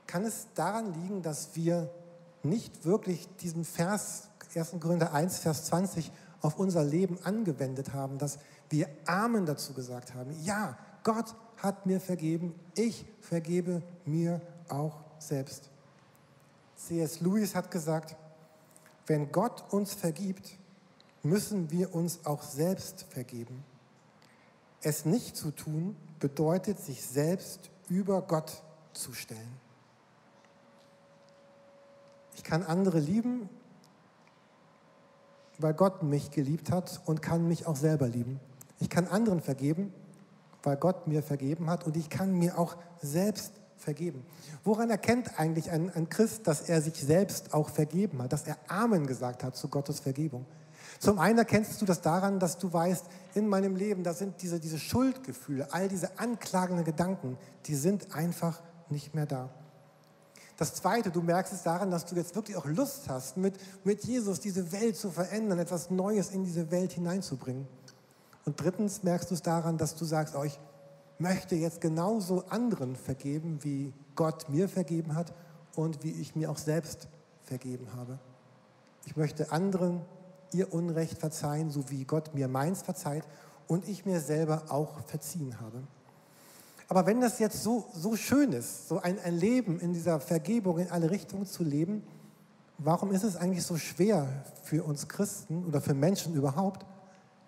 Kann 0.06 0.24
es 0.24 0.46
daran 0.54 0.94
liegen, 1.02 1.20
dass 1.20 1.56
wir 1.56 1.90
nicht 2.44 2.84
wirklich 2.84 3.26
diesen 3.38 3.64
Vers 3.64 4.28
1. 4.54 4.76
Korinther 4.78 5.12
1, 5.12 5.38
Vers 5.38 5.64
20 5.64 6.12
auf 6.42 6.60
unser 6.60 6.84
Leben 6.84 7.18
angewendet 7.24 7.92
haben, 7.92 8.18
dass 8.18 8.38
wir 8.70 8.88
Amen 9.06 9.46
dazu 9.46 9.74
gesagt 9.74 10.14
haben. 10.14 10.30
Ja, 10.44 10.78
Gott 11.02 11.34
hat 11.56 11.86
mir 11.86 12.00
vergeben, 12.00 12.54
ich 12.76 13.04
vergebe 13.20 13.82
mir 14.04 14.40
auch 14.68 15.00
selbst. 15.18 15.70
C.S. 16.76 17.20
Lewis 17.20 17.54
hat 17.54 17.70
gesagt, 17.70 18.16
wenn 19.06 19.32
Gott 19.32 19.72
uns 19.72 19.94
vergibt, 19.94 20.58
müssen 21.22 21.70
wir 21.70 21.94
uns 21.94 22.24
auch 22.24 22.42
selbst 22.42 23.04
vergeben. 23.10 23.64
Es 24.82 25.04
nicht 25.04 25.36
zu 25.36 25.50
tun 25.50 25.96
bedeutet, 26.20 26.78
sich 26.78 27.04
selbst 27.04 27.70
über 27.88 28.22
Gott 28.22 28.62
zu 28.92 29.12
stellen. 29.12 29.60
Ich 32.34 32.44
kann 32.44 32.62
andere 32.62 33.00
lieben, 33.00 33.48
weil 35.58 35.74
Gott 35.74 36.02
mich 36.02 36.30
geliebt 36.30 36.70
hat 36.70 37.00
und 37.06 37.22
kann 37.22 37.48
mich 37.48 37.66
auch 37.66 37.76
selber 37.76 38.06
lieben. 38.06 38.38
Ich 38.78 38.90
kann 38.90 39.06
anderen 39.06 39.40
vergeben, 39.40 39.92
weil 40.62 40.76
Gott 40.76 41.06
mir 41.06 41.22
vergeben 41.22 41.70
hat 41.70 41.84
und 41.86 41.96
ich 41.96 42.10
kann 42.10 42.32
mir 42.32 42.58
auch 42.58 42.76
selbst 43.00 43.52
vergeben. 43.52 43.65
Woran 44.64 44.90
erkennt 44.90 45.38
eigentlich 45.38 45.70
ein, 45.70 45.90
ein 45.94 46.08
Christ, 46.08 46.46
dass 46.46 46.62
er 46.62 46.82
sich 46.82 46.94
selbst 46.94 47.54
auch 47.54 47.68
vergeben 47.68 48.22
hat, 48.22 48.32
dass 48.32 48.46
er 48.46 48.56
Amen 48.68 49.06
gesagt 49.06 49.44
hat 49.44 49.56
zu 49.56 49.68
Gottes 49.68 50.00
Vergebung? 50.00 50.46
Zum 50.98 51.18
einen 51.18 51.38
erkennst 51.38 51.80
du 51.80 51.84
das 51.84 52.00
daran, 52.00 52.40
dass 52.40 52.58
du 52.58 52.72
weißt, 52.72 53.04
in 53.34 53.48
meinem 53.48 53.76
Leben, 53.76 54.02
da 54.02 54.14
sind 54.14 54.40
diese, 54.42 54.60
diese 54.60 54.78
Schuldgefühle, 54.78 55.72
all 55.72 55.88
diese 55.88 56.18
anklagenden 56.18 56.84
Gedanken, 56.84 57.36
die 57.66 57.74
sind 57.74 58.14
einfach 58.14 58.62
nicht 58.88 59.14
mehr 59.14 59.26
da. 59.26 59.50
Das 60.56 60.74
Zweite, 60.74 61.10
du 61.10 61.20
merkst 61.20 61.52
es 61.52 61.62
daran, 61.62 61.90
dass 61.90 62.06
du 62.06 62.14
jetzt 62.14 62.34
wirklich 62.34 62.56
auch 62.56 62.64
Lust 62.64 63.08
hast, 63.08 63.36
mit, 63.36 63.54
mit 63.84 64.04
Jesus 64.04 64.40
diese 64.40 64.72
Welt 64.72 64.96
zu 64.96 65.10
verändern, 65.10 65.58
etwas 65.58 65.90
Neues 65.90 66.30
in 66.30 66.44
diese 66.44 66.70
Welt 66.70 66.92
hineinzubringen. 66.92 67.68
Und 68.46 68.58
drittens 68.60 69.02
merkst 69.02 69.30
du 69.30 69.34
es 69.34 69.42
daran, 69.42 69.76
dass 69.76 69.96
du 69.96 70.06
sagst, 70.06 70.34
oh, 70.34 70.44
ich 70.44 70.58
möchte 71.18 71.54
jetzt 71.54 71.80
genauso 71.80 72.44
anderen 72.46 72.96
vergeben, 72.96 73.58
wie 73.62 73.92
Gott 74.14 74.48
mir 74.48 74.68
vergeben 74.68 75.14
hat 75.14 75.32
und 75.74 76.02
wie 76.02 76.12
ich 76.12 76.36
mir 76.36 76.50
auch 76.50 76.58
selbst 76.58 77.08
vergeben 77.42 77.88
habe. 77.94 78.18
Ich 79.04 79.16
möchte 79.16 79.52
anderen 79.52 80.00
ihr 80.52 80.72
Unrecht 80.72 81.18
verzeihen, 81.18 81.70
so 81.70 81.90
wie 81.90 82.04
Gott 82.04 82.34
mir 82.34 82.48
meins 82.48 82.82
verzeiht 82.82 83.24
und 83.66 83.88
ich 83.88 84.04
mir 84.04 84.20
selber 84.20 84.64
auch 84.68 85.00
verziehen 85.06 85.60
habe. 85.60 85.82
Aber 86.88 87.06
wenn 87.06 87.20
das 87.20 87.38
jetzt 87.38 87.62
so, 87.62 87.86
so 87.92 88.14
schön 88.16 88.52
ist, 88.52 88.88
so 88.88 89.00
ein, 89.00 89.18
ein 89.18 89.36
Leben 89.36 89.80
in 89.80 89.92
dieser 89.92 90.20
Vergebung 90.20 90.78
in 90.78 90.90
alle 90.90 91.10
Richtungen 91.10 91.46
zu 91.46 91.64
leben, 91.64 92.02
warum 92.78 93.10
ist 93.10 93.24
es 93.24 93.36
eigentlich 93.36 93.64
so 93.64 93.76
schwer 93.76 94.28
für 94.62 94.84
uns 94.84 95.08
Christen 95.08 95.64
oder 95.66 95.80
für 95.80 95.94
Menschen 95.94 96.34
überhaupt, 96.34 96.86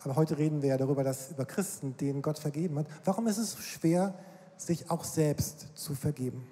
aber 0.04 0.16
heute 0.16 0.38
reden 0.38 0.62
wir 0.62 0.70
ja 0.70 0.76
darüber, 0.76 1.02
dass 1.04 1.30
über 1.30 1.44
Christen, 1.44 1.96
denen 1.96 2.22
Gott 2.22 2.38
vergeben 2.38 2.78
hat, 2.78 2.86
warum 3.04 3.26
ist 3.26 3.38
es 3.38 3.52
so 3.52 3.58
schwer, 3.58 4.14
sich 4.56 4.90
auch 4.90 5.04
selbst 5.04 5.66
zu 5.74 5.94
vergeben? 5.94 6.46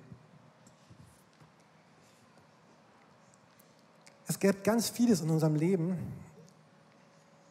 Es 4.29 4.39
gibt 4.39 4.65
ganz 4.65 4.89
vieles 4.89 5.21
in 5.21 5.31
unserem 5.31 5.55
Leben, 5.55 5.97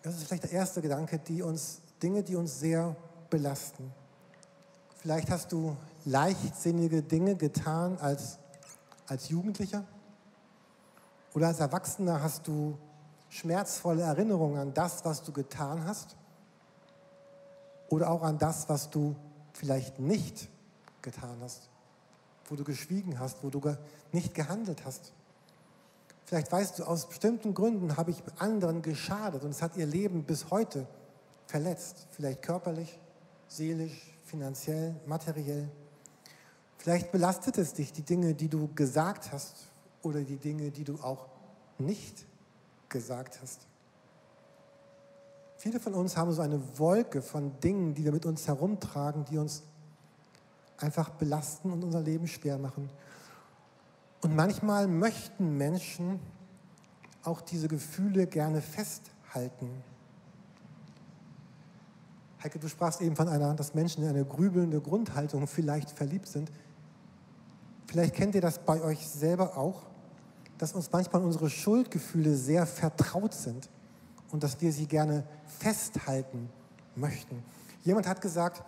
das 0.02 0.16
ist 0.16 0.28
vielleicht 0.28 0.44
der 0.44 0.52
erste 0.52 0.82
Gedanke, 0.82 1.18
die 1.18 1.42
uns, 1.42 1.82
Dinge, 2.04 2.22
die 2.22 2.36
uns 2.36 2.60
sehr 2.60 2.96
belasten. 3.30 3.92
Vielleicht 4.98 5.32
hast 5.32 5.52
du 5.52 5.76
leichtsinnige 6.04 7.02
Dinge 7.02 7.36
getan 7.36 7.98
als, 7.98 8.38
als 9.08 9.30
Jugendlicher 9.30 9.84
oder 11.34 11.48
als 11.48 11.60
Erwachsener 11.60 12.22
hast 12.22 12.48
du 12.48 12.78
schmerzvolle 13.36 14.04
Erinnerungen 14.04 14.58
an 14.58 14.74
das, 14.74 15.04
was 15.04 15.22
du 15.24 15.34
getan 15.34 15.86
hast 15.86 16.16
oder 17.90 18.10
auch 18.10 18.24
an 18.24 18.38
das, 18.38 18.70
was 18.70 18.90
du 18.90 19.16
vielleicht 19.52 20.00
nicht 20.00 20.50
getan 21.02 21.38
hast, 21.42 21.70
wo 22.46 22.56
du 22.56 22.64
geschwiegen 22.64 23.20
hast, 23.20 23.44
wo 23.44 23.50
du 23.50 23.62
nicht 24.14 24.34
gehandelt 24.34 24.86
hast. 24.86 25.12
Vielleicht 26.24 26.52
weißt 26.52 26.80
du, 26.80 26.86
aus 26.86 27.08
bestimmten 27.08 27.54
Gründen 27.54 27.98
habe 27.98 28.12
ich 28.12 28.24
anderen 28.40 28.82
geschadet 28.82 29.44
und 29.44 29.52
es 29.52 29.62
hat 29.62 29.76
ihr 29.76 29.86
Leben 29.86 30.24
bis 30.24 30.50
heute 30.50 30.88
verletzt. 31.46 32.08
Vielleicht 32.12 32.42
körperlich, 32.42 33.00
seelisch, 33.48 34.18
finanziell, 34.24 34.96
materiell. 35.06 35.70
Vielleicht 36.78 37.12
belastet 37.12 37.58
es 37.58 37.74
dich, 37.74 37.92
die 37.92 38.02
Dinge, 38.02 38.34
die 38.34 38.48
du 38.48 38.70
gesagt 38.74 39.32
hast 39.34 39.68
oder 40.02 40.22
die 40.22 40.38
Dinge, 40.38 40.72
die 40.72 40.86
du 40.86 40.96
auch 41.02 41.28
nicht 41.78 42.26
gesagt 42.96 43.42
hast. 43.42 43.68
Viele 45.58 45.82
von 45.82 45.94
uns 45.94 46.16
haben 46.16 46.32
so 46.32 46.42
eine 46.42 46.62
Wolke 46.80 47.22
von 47.22 47.60
Dingen, 47.60 47.94
die 47.94 48.06
wir 48.06 48.14
mit 48.14 48.26
uns 48.26 48.48
herumtragen, 48.48 49.26
die 49.26 49.38
uns 49.38 49.64
einfach 50.78 51.10
belasten 51.10 51.72
und 51.72 51.84
unser 51.84 52.00
Leben 52.00 52.26
schwer 52.28 52.58
machen. 52.58 52.90
Und 54.22 54.34
manchmal 54.34 54.88
möchten 54.88 55.58
Menschen 55.58 56.22
auch 57.24 57.42
diese 57.42 57.68
Gefühle 57.68 58.28
gerne 58.28 58.62
festhalten. 58.62 59.70
Heike, 62.44 62.60
du 62.60 62.70
sprachst 62.70 63.02
eben 63.02 63.18
von 63.18 63.28
einer, 63.28 63.56
dass 63.56 63.74
Menschen 63.74 64.04
in 64.04 64.10
eine 64.10 64.24
grübelnde 64.24 64.80
Grundhaltung 64.80 65.48
vielleicht 65.48 65.90
verliebt 65.92 66.28
sind. 66.28 66.50
Vielleicht 67.88 68.14
kennt 68.14 68.36
ihr 68.36 68.42
das 68.42 68.60
bei 68.60 68.82
euch 68.82 69.06
selber 69.06 69.58
auch, 69.58 69.84
dass 70.58 70.74
uns 70.74 70.92
manchmal 70.92 71.24
unsere 71.24 71.50
Schuldgefühle 71.50 72.36
sehr 72.36 72.66
vertraut 72.66 73.34
sind 73.34 73.70
und 74.32 74.44
dass 74.44 74.62
wir 74.62 74.72
sie 74.72 74.88
gerne 74.88 75.24
festhalten 75.60 76.50
möchten. 76.96 77.44
Jemand 77.84 78.08
hat 78.08 78.22
gesagt, 78.22 78.64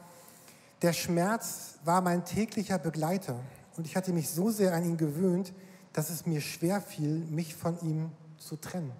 der 0.82 0.94
Schmerz 0.94 1.80
war 1.84 2.02
mein 2.02 2.24
täglicher 2.24 2.78
Begleiter. 2.78 3.40
Und 3.78 3.88
ich 3.88 3.96
hatte 3.96 4.14
mich 4.14 4.30
so 4.30 4.52
sehr 4.52 4.74
an 4.74 4.84
ihn 4.84 4.98
gewöhnt, 4.98 5.54
dass 5.94 6.10
es 6.10 6.26
mir 6.26 6.42
schwer 6.42 6.82
fiel, 6.82 7.26
mich 7.30 7.56
von 7.56 7.80
ihm 7.82 8.12
zu 8.38 8.56
trennen. 8.58 8.92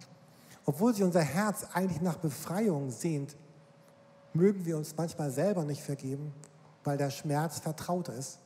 Obwohl 0.66 0.94
sie 0.94 1.04
unser 1.04 1.22
Herz 1.22 1.66
eigentlich 1.74 2.02
nach 2.02 2.18
Befreiung 2.18 2.92
sehnt, 2.92 3.36
mögen 4.34 4.66
wir 4.66 4.78
uns 4.78 4.96
manchmal 4.98 5.32
selber 5.32 5.64
nicht 5.64 5.82
vergeben, 5.82 6.34
weil 6.84 6.98
der 6.98 7.10
Schmerz 7.10 7.60
vertraut 7.60 8.10
ist 8.10 8.40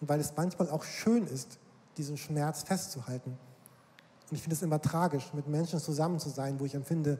und 0.00 0.08
weil 0.08 0.20
es 0.20 0.34
manchmal 0.36 0.70
auch 0.70 0.84
schön 0.84 1.26
ist, 1.26 1.58
diesen 1.96 2.16
Schmerz 2.16 2.62
festzuhalten. 2.62 3.38
Und 4.30 4.36
ich 4.36 4.42
finde 4.42 4.54
es 4.54 4.62
immer 4.62 4.80
tragisch, 4.80 5.32
mit 5.34 5.48
Menschen 5.48 5.80
zusammen 5.80 6.20
zu 6.20 6.28
sein, 6.28 6.60
wo 6.60 6.64
ich 6.64 6.74
empfinde, 6.74 7.18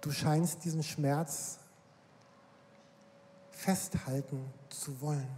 du 0.00 0.10
scheinst 0.10 0.64
diesen 0.64 0.82
Schmerz 0.82 1.58
festhalten 3.50 4.44
zu 4.70 5.00
wollen. 5.02 5.28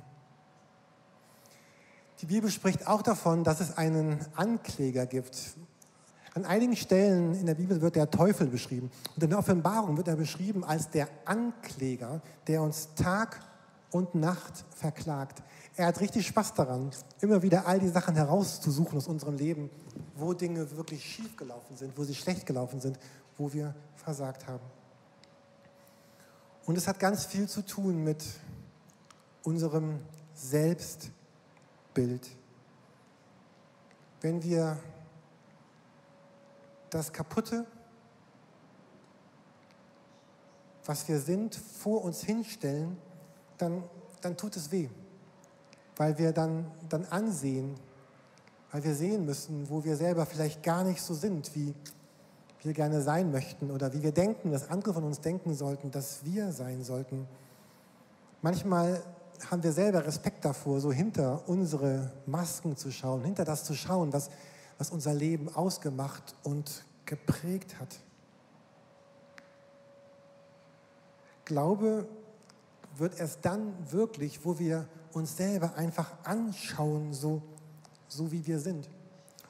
Die 2.20 2.26
Bibel 2.26 2.50
spricht 2.50 2.87
auch 2.87 3.02
davon, 3.02 3.42
dass 3.42 3.61
es 3.61 3.76
einen 3.76 4.25
Ankläger 4.35 5.06
gibt. 5.06 5.56
An 6.35 6.44
einigen 6.44 6.76
Stellen 6.76 7.35
in 7.35 7.47
der 7.47 7.54
Bibel 7.54 7.80
wird 7.80 7.97
der 7.97 8.11
Teufel 8.11 8.47
beschrieben. 8.47 8.90
Und 9.16 9.23
in 9.23 9.30
der 9.30 9.38
Offenbarung 9.38 9.97
wird 9.97 10.08
er 10.08 10.16
beschrieben 10.16 10.62
als 10.62 10.90
der 10.90 11.08
Ankläger, 11.25 12.20
der 12.47 12.62
uns 12.62 12.94
Tag 12.94 13.40
und 13.90 14.14
Nacht 14.14 14.64
verklagt. 14.71 15.42
Er 15.76 15.87
hat 15.87 16.00
richtig 16.00 16.26
Spaß 16.26 16.54
daran, 16.54 16.90
immer 17.21 17.42
wieder 17.42 17.66
all 17.66 17.78
die 17.78 17.88
Sachen 17.88 18.14
herauszusuchen 18.16 18.99
aus 18.99 19.09
unserem 19.09 19.37
Leben, 19.37 19.71
wo 20.16 20.33
Dinge 20.33 20.76
wirklich 20.76 21.04
schief 21.04 21.37
gelaufen 21.37 21.76
sind, 21.76 21.97
wo 21.97 22.04
sie 22.04 22.14
schlecht 22.14 22.47
gelaufen 22.47 22.80
sind, 22.80 22.99
wo 23.37 23.52
wir 23.52 23.75
versagt 23.97 24.47
haben. 24.47 24.64
Und 26.66 26.76
es 26.76 26.87
hat 26.87 26.99
ganz 26.99 27.25
viel 27.25 27.49
zu 27.49 27.64
tun 27.64 28.04
mit 28.04 28.25
unserem 29.42 30.00
Selbst 30.35 31.11
Bild. 31.95 32.28
Wenn 34.21 34.42
wir 34.42 34.78
das 36.90 37.12
Kaputte, 37.12 37.66
was 40.85 41.09
wir 41.09 41.21
sind, 41.21 41.54
vor 41.54 42.02
uns 42.02 42.23
hinstellen, 42.23 42.99
dann, 43.58 43.84
dann 44.20 44.36
tut 44.36 44.56
es 44.56 44.70
weh, 44.72 44.88
weil 45.96 46.16
wir 46.18 46.32
dann, 46.32 46.70
dann 46.88 47.04
ansehen, 47.06 47.76
weil 48.72 48.84
wir 48.84 48.94
sehen 48.94 49.24
müssen, 49.24 49.68
wo 49.68 49.84
wir 49.84 49.96
selber 49.96 50.26
vielleicht 50.26 50.62
gar 50.62 50.84
nicht 50.84 51.02
so 51.02 51.14
sind, 51.14 51.54
wie 51.54 51.74
wir 52.62 52.72
gerne 52.72 53.02
sein 53.02 53.30
möchten 53.30 53.70
oder 53.70 53.92
wie 53.92 54.02
wir 54.02 54.12
denken, 54.12 54.50
dass 54.50 54.70
andere 54.70 54.94
von 54.94 55.04
uns 55.04 55.20
denken 55.20 55.54
sollten, 55.54 55.90
dass 55.90 56.24
wir 56.24 56.52
sein 56.52 56.82
sollten. 56.82 57.26
Manchmal 58.42 59.02
haben 59.50 59.62
wir 59.62 59.72
selber 59.72 60.04
Respekt 60.04 60.44
davor, 60.44 60.80
so 60.80 60.92
hinter 60.92 61.48
unsere 61.48 62.10
Masken 62.26 62.76
zu 62.76 62.90
schauen, 62.90 63.24
hinter 63.24 63.44
das 63.44 63.64
zu 63.64 63.74
schauen, 63.74 64.12
was, 64.12 64.30
was 64.76 64.90
unser 64.90 65.14
Leben 65.14 65.54
ausgemacht 65.54 66.34
und 66.42 66.84
geprägt 67.04 67.78
hat. 67.80 67.96
Glaube 71.44 72.06
wird 72.98 73.18
erst 73.18 73.44
dann 73.44 73.72
wirklich, 73.90 74.44
wo 74.44 74.58
wir 74.58 74.86
uns 75.12 75.36
selber 75.36 75.74
einfach 75.74 76.12
anschauen, 76.24 77.12
so, 77.12 77.42
so 78.08 78.30
wie 78.32 78.46
wir 78.46 78.58
sind. 78.58 78.88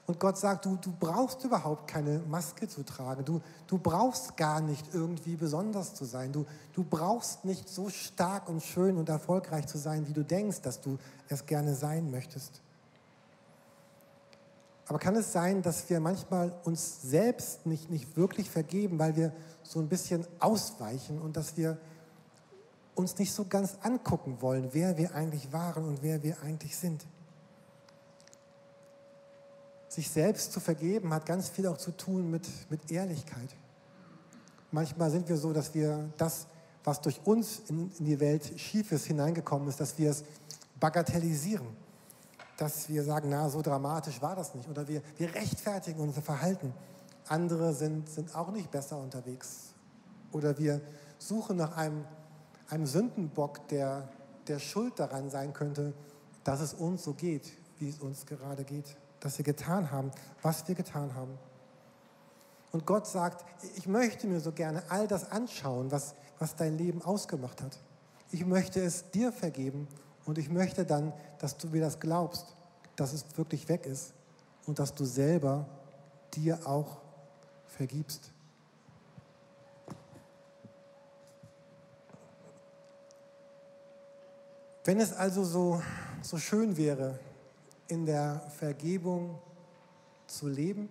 Und 0.09 0.19
Gott 0.19 0.39
sagt, 0.39 0.65
du, 0.65 0.75
du 0.75 0.91
brauchst 0.99 1.43
überhaupt 1.43 1.87
keine 1.87 2.17
Maske 2.27 2.67
zu 2.67 2.83
tragen. 2.83 3.23
Du, 3.25 3.41
du 3.67 3.77
brauchst 3.77 4.37
gar 4.37 4.59
nicht 4.59 4.83
irgendwie 4.91 5.35
besonders 5.35 5.93
zu 5.93 6.03
sein. 6.03 6.31
Du, 6.31 6.47
du 6.73 6.83
brauchst 6.83 7.45
nicht 7.45 7.69
so 7.69 7.89
stark 7.89 8.49
und 8.49 8.63
schön 8.63 8.97
und 8.97 9.07
erfolgreich 9.07 9.67
zu 9.67 9.77
sein, 9.77 10.07
wie 10.07 10.13
du 10.13 10.23
denkst, 10.23 10.61
dass 10.61 10.81
du 10.81 10.97
es 11.27 11.45
gerne 11.45 11.75
sein 11.75 12.09
möchtest. 12.09 12.61
Aber 14.87 14.97
kann 14.97 15.15
es 15.15 15.31
sein, 15.31 15.61
dass 15.61 15.87
wir 15.91 15.99
manchmal 15.99 16.51
uns 16.63 17.03
selbst 17.03 17.67
nicht, 17.67 17.91
nicht 17.91 18.17
wirklich 18.17 18.49
vergeben, 18.49 18.97
weil 18.97 19.15
wir 19.15 19.31
so 19.61 19.79
ein 19.79 19.87
bisschen 19.87 20.25
ausweichen 20.39 21.21
und 21.21 21.37
dass 21.37 21.55
wir 21.55 21.77
uns 22.99 23.17
nicht 23.17 23.33
so 23.33 23.45
ganz 23.45 23.77
angucken 23.81 24.37
wollen, 24.41 24.69
wer 24.73 24.97
wir 24.97 25.15
eigentlich 25.15 25.51
waren 25.51 25.85
und 25.85 26.03
wer 26.03 26.21
wir 26.21 26.41
eigentlich 26.43 26.77
sind? 26.77 27.05
Sich 29.87 30.09
selbst 30.11 30.51
zu 30.51 30.59
vergeben 30.59 31.13
hat 31.13 31.25
ganz 31.25 31.49
viel 31.49 31.65
auch 31.67 31.77
zu 31.77 31.91
tun 31.91 32.29
mit, 32.29 32.47
mit 32.69 32.91
Ehrlichkeit. 32.91 33.55
Manchmal 34.71 35.09
sind 35.09 35.27
wir 35.27 35.37
so, 35.37 35.51
dass 35.51 35.73
wir 35.73 36.09
das, 36.17 36.45
was 36.83 37.01
durch 37.01 37.19
uns 37.25 37.63
in, 37.67 37.91
in 37.97 38.05
die 38.05 38.19
Welt 38.19 38.59
schief 38.59 38.91
ist, 38.91 39.05
hineingekommen 39.05 39.67
ist, 39.67 39.79
dass 39.79 39.97
wir 39.97 40.11
es 40.11 40.23
bagatellisieren 40.79 41.67
dass 42.59 42.89
wir 42.89 43.03
sagen, 43.03 43.29
na, 43.29 43.47
so 43.49 43.61
dramatisch 43.61 44.21
war 44.21 44.35
das 44.35 44.53
nicht. 44.53 44.67
Oder 44.67 44.87
wir, 44.87 45.01
wir 45.17 45.33
rechtfertigen 45.33 46.01
unser 46.01 46.21
Verhalten. 46.21 46.73
Andere 47.27 47.73
sind, 47.73 48.09
sind 48.09 48.35
auch 48.35 48.51
nicht 48.51 48.69
besser 48.69 48.97
unterwegs. 48.97 49.73
Oder 50.31 50.57
wir 50.57 50.81
suchen 51.17 51.57
nach 51.57 51.77
einem, 51.77 52.03
einem 52.69 52.85
Sündenbock, 52.85 53.67
der, 53.69 54.09
der 54.47 54.59
schuld 54.59 54.99
daran 54.99 55.29
sein 55.29 55.53
könnte, 55.53 55.93
dass 56.43 56.61
es 56.61 56.73
uns 56.73 57.03
so 57.03 57.13
geht, 57.13 57.51
wie 57.79 57.89
es 57.89 57.99
uns 57.99 58.25
gerade 58.25 58.63
geht. 58.63 58.97
Dass 59.19 59.37
wir 59.37 59.45
getan 59.45 59.91
haben, 59.91 60.11
was 60.41 60.67
wir 60.67 60.75
getan 60.75 61.13
haben. 61.15 61.37
Und 62.71 62.85
Gott 62.85 63.07
sagt, 63.07 63.45
ich 63.75 63.87
möchte 63.87 64.27
mir 64.27 64.39
so 64.39 64.51
gerne 64.51 64.83
all 64.89 65.07
das 65.07 65.31
anschauen, 65.31 65.91
was, 65.91 66.15
was 66.37 66.55
dein 66.55 66.77
Leben 66.77 67.01
ausgemacht 67.01 67.61
hat. 67.61 67.79
Ich 68.31 68.45
möchte 68.45 68.79
es 68.81 69.09
dir 69.09 69.31
vergeben 69.31 69.87
und 70.25 70.37
ich 70.37 70.49
möchte 70.49 70.85
dann, 70.85 71.13
dass 71.39 71.57
du 71.57 71.67
mir 71.67 71.81
das 71.81 71.99
glaubst, 71.99 72.55
dass 72.95 73.13
es 73.13 73.25
wirklich 73.35 73.67
weg 73.69 73.85
ist 73.85 74.13
und 74.67 74.77
dass 74.77 74.93
du 74.93 75.03
selber 75.03 75.65
dir 76.33 76.59
auch 76.67 76.99
vergibst. 77.65 78.31
Wenn 84.89 84.99
es 84.99 85.13
also 85.13 85.43
so, 85.43 85.83
so 86.23 86.39
schön 86.39 86.75
wäre, 86.75 87.19
in 87.89 88.07
der 88.07 88.41
Vergebung 88.57 89.37
zu 90.25 90.47
leben 90.47 90.89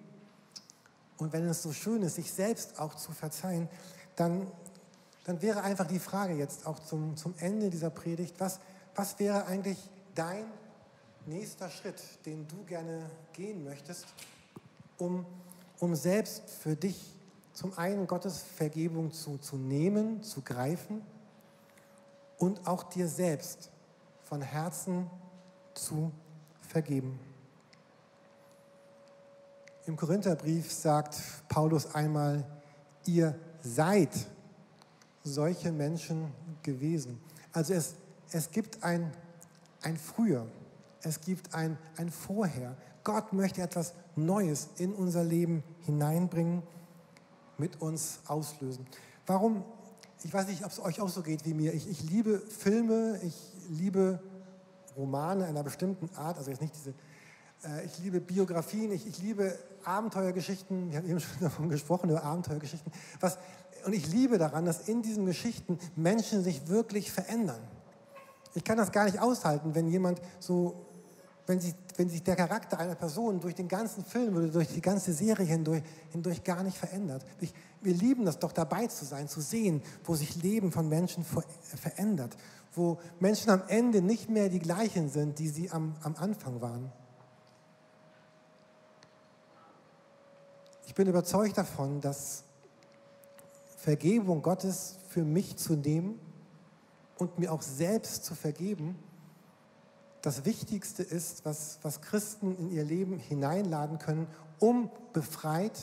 und 1.17 1.33
wenn 1.33 1.45
es 1.49 1.65
so 1.65 1.73
schön 1.73 2.03
ist, 2.03 2.15
sich 2.15 2.31
selbst 2.31 2.79
auch 2.79 2.95
zu 2.95 3.11
verzeihen, 3.11 3.69
dann, 4.15 4.47
dann 5.25 5.43
wäre 5.43 5.63
einfach 5.63 5.89
die 5.89 5.99
Frage 5.99 6.35
jetzt 6.35 6.65
auch 6.65 6.79
zum, 6.79 7.17
zum 7.17 7.35
Ende 7.41 7.71
dieser 7.71 7.91
Predigt, 7.91 8.37
was, 8.39 8.61
was 8.95 9.19
wäre 9.19 9.47
eigentlich 9.47 9.79
dein 10.15 10.45
nächster 11.27 11.69
Schritt, 11.69 12.01
den 12.25 12.47
du 12.47 12.63
gerne 12.67 13.11
gehen 13.33 13.65
möchtest, 13.65 14.07
um, 14.99 15.27
um 15.81 15.97
selbst 15.97 16.49
für 16.49 16.77
dich 16.77 17.17
zum 17.53 17.77
einen 17.77 18.07
Gottes 18.07 18.43
Vergebung 18.43 19.11
zu, 19.11 19.39
zu 19.39 19.57
nehmen, 19.57 20.23
zu 20.23 20.43
greifen 20.43 21.03
und 22.39 22.65
auch 22.69 22.85
dir 22.85 23.09
selbst 23.09 23.73
von 24.29 24.43
Herzen 24.43 25.11
zu 25.75 26.13
vergeben. 26.61 27.19
Im 29.87 29.97
Korintherbrief 29.97 30.71
sagt 30.71 31.21
Paulus 31.49 31.95
einmal, 31.95 32.45
ihr 33.07 33.35
seid 33.63 34.11
solche 35.25 35.73
Menschen 35.73 36.33
gewesen. 36.63 37.21
Also 37.53 37.73
es 37.73 37.95
es 38.31 38.51
gibt 38.51 38.83
ein, 38.85 39.13
ein 39.83 39.97
Früher, 39.97 40.47
es 41.03 41.21
gibt 41.21 41.55
ein, 41.55 41.79
ein 41.97 42.11
Vorher. 42.11 42.77
Gott 43.05 43.33
möchte 43.33 43.63
etwas 43.63 43.95
Neues 44.17 44.69
in 44.77 44.93
unser 44.93 45.25
Leben 45.25 45.63
hineinbringen, 45.81 46.63
mit 47.57 47.81
uns 47.81 48.21
auslösen. 48.27 48.87
Warum? 49.27 49.65
Ich 50.25 50.35
weiß 50.35 50.49
nicht, 50.49 50.65
ob 50.65 50.73
es 50.73 50.81
euch 50.81 51.01
auch 51.01 51.09
so 51.09 51.23
geht 51.23 51.45
wie 51.45 51.55
mir. 51.55 51.73
Ich, 51.75 51.89
ich 51.89 52.03
liebe 52.03 52.41
Filme, 52.41 53.21
ich 53.23 53.37
liebe 53.69 54.21
Romane 54.97 55.47
einer 55.47 55.63
bestimmten 55.63 56.11
Art, 56.17 56.39
also 56.39 56.51
jetzt 56.51 56.61
nicht 56.61 56.75
diese, 56.75 56.91
äh, 57.63 57.85
ich 57.85 57.99
liebe 58.01 58.21
Biografien, 58.21 58.91
ich, 58.91 59.07
ich 59.07 59.23
liebe 59.23 59.57
Abenteuergeschichten, 59.85 60.91
wir 60.91 60.99
haben 60.99 61.09
eben 61.09 61.21
schon 61.21 61.31
davon 61.41 61.69
gesprochen, 61.69 62.11
über 62.11 62.25
Abenteuergeschichten. 62.25 62.93
Was, 63.21 63.39
und 63.87 63.93
ich 63.93 64.09
liebe 64.09 64.39
daran, 64.39 64.65
dass 64.65 64.89
in 64.89 65.03
diesen 65.03 65.25
Geschichten 65.25 65.79
Menschen 65.95 66.43
sich 66.43 66.67
wirklich 66.67 67.13
verändern. 67.13 67.61
Ich 68.55 68.65
kann 68.65 68.77
das 68.77 68.91
gar 68.91 69.05
nicht 69.05 69.21
aushalten, 69.21 69.77
wenn 69.77 69.87
jemand 69.87 70.21
so, 70.41 70.88
wenn 71.49 71.61
sich, 71.61 71.75
wenn 71.97 72.11
sich 72.11 72.23
der 72.23 72.37
Charakter 72.37 72.79
einer 72.79 72.95
Person 72.95 73.41
durch 73.41 73.55
den 73.55 73.69
ganzen 73.69 74.05
Film 74.05 74.37
oder 74.37 74.49
durch 74.49 74.69
die 74.69 74.83
ganze 74.83 75.15
Serie 75.15 75.47
hindurch, 75.47 75.83
hindurch 76.11 76.45
gar 76.45 76.63
nicht 76.63 76.77
verändert. 76.77 77.25
Ich, 77.41 77.55
wir 77.81 77.95
lieben 77.95 78.27
das 78.27 78.39
doch 78.39 78.53
dabei 78.53 78.87
zu 78.87 79.07
sein, 79.07 79.29
zu 79.29 79.41
sehen, 79.41 79.83
wo 80.05 80.15
sich 80.15 80.43
Leben 80.43 80.73
von 80.73 80.91
Menschen 80.91 81.25
verändert, 81.25 82.37
wo 82.75 82.99
Menschen 83.19 83.49
am 83.49 83.63
Ende 83.69 84.03
nicht 84.03 84.29
mehr 84.29 84.51
die 84.51 84.59
gleichen 84.59 85.09
sind, 85.09 85.39
die 85.39 85.49
sie 85.49 85.71
am, 85.71 85.97
am 86.03 86.17
Anfang 86.17 86.61
waren. 86.61 86.93
Ich 90.87 90.95
bin 90.95 91.09
überzeugt 91.09 91.57
davon, 91.57 92.03
dass 92.03 92.45
Vergebung 93.79 94.43
Gottes 94.43 94.99
für 95.09 95.25
mich 95.25 95.57
zu 95.57 95.77
nehmen 95.77 96.21
und 97.17 97.39
mir 97.39 97.51
auch 97.55 97.63
selbst 97.63 98.27
zu 98.27 98.35
vergeben, 98.35 98.99
das 100.23 100.45
Wichtigste 100.45 101.03
ist, 101.03 101.45
was, 101.45 101.79
was 101.83 102.01
Christen 102.01 102.57
in 102.57 102.71
ihr 102.71 102.85
Leben 102.85 103.19
hineinladen 103.19 103.99
können, 103.99 104.27
um 104.59 104.91
befreit 105.13 105.79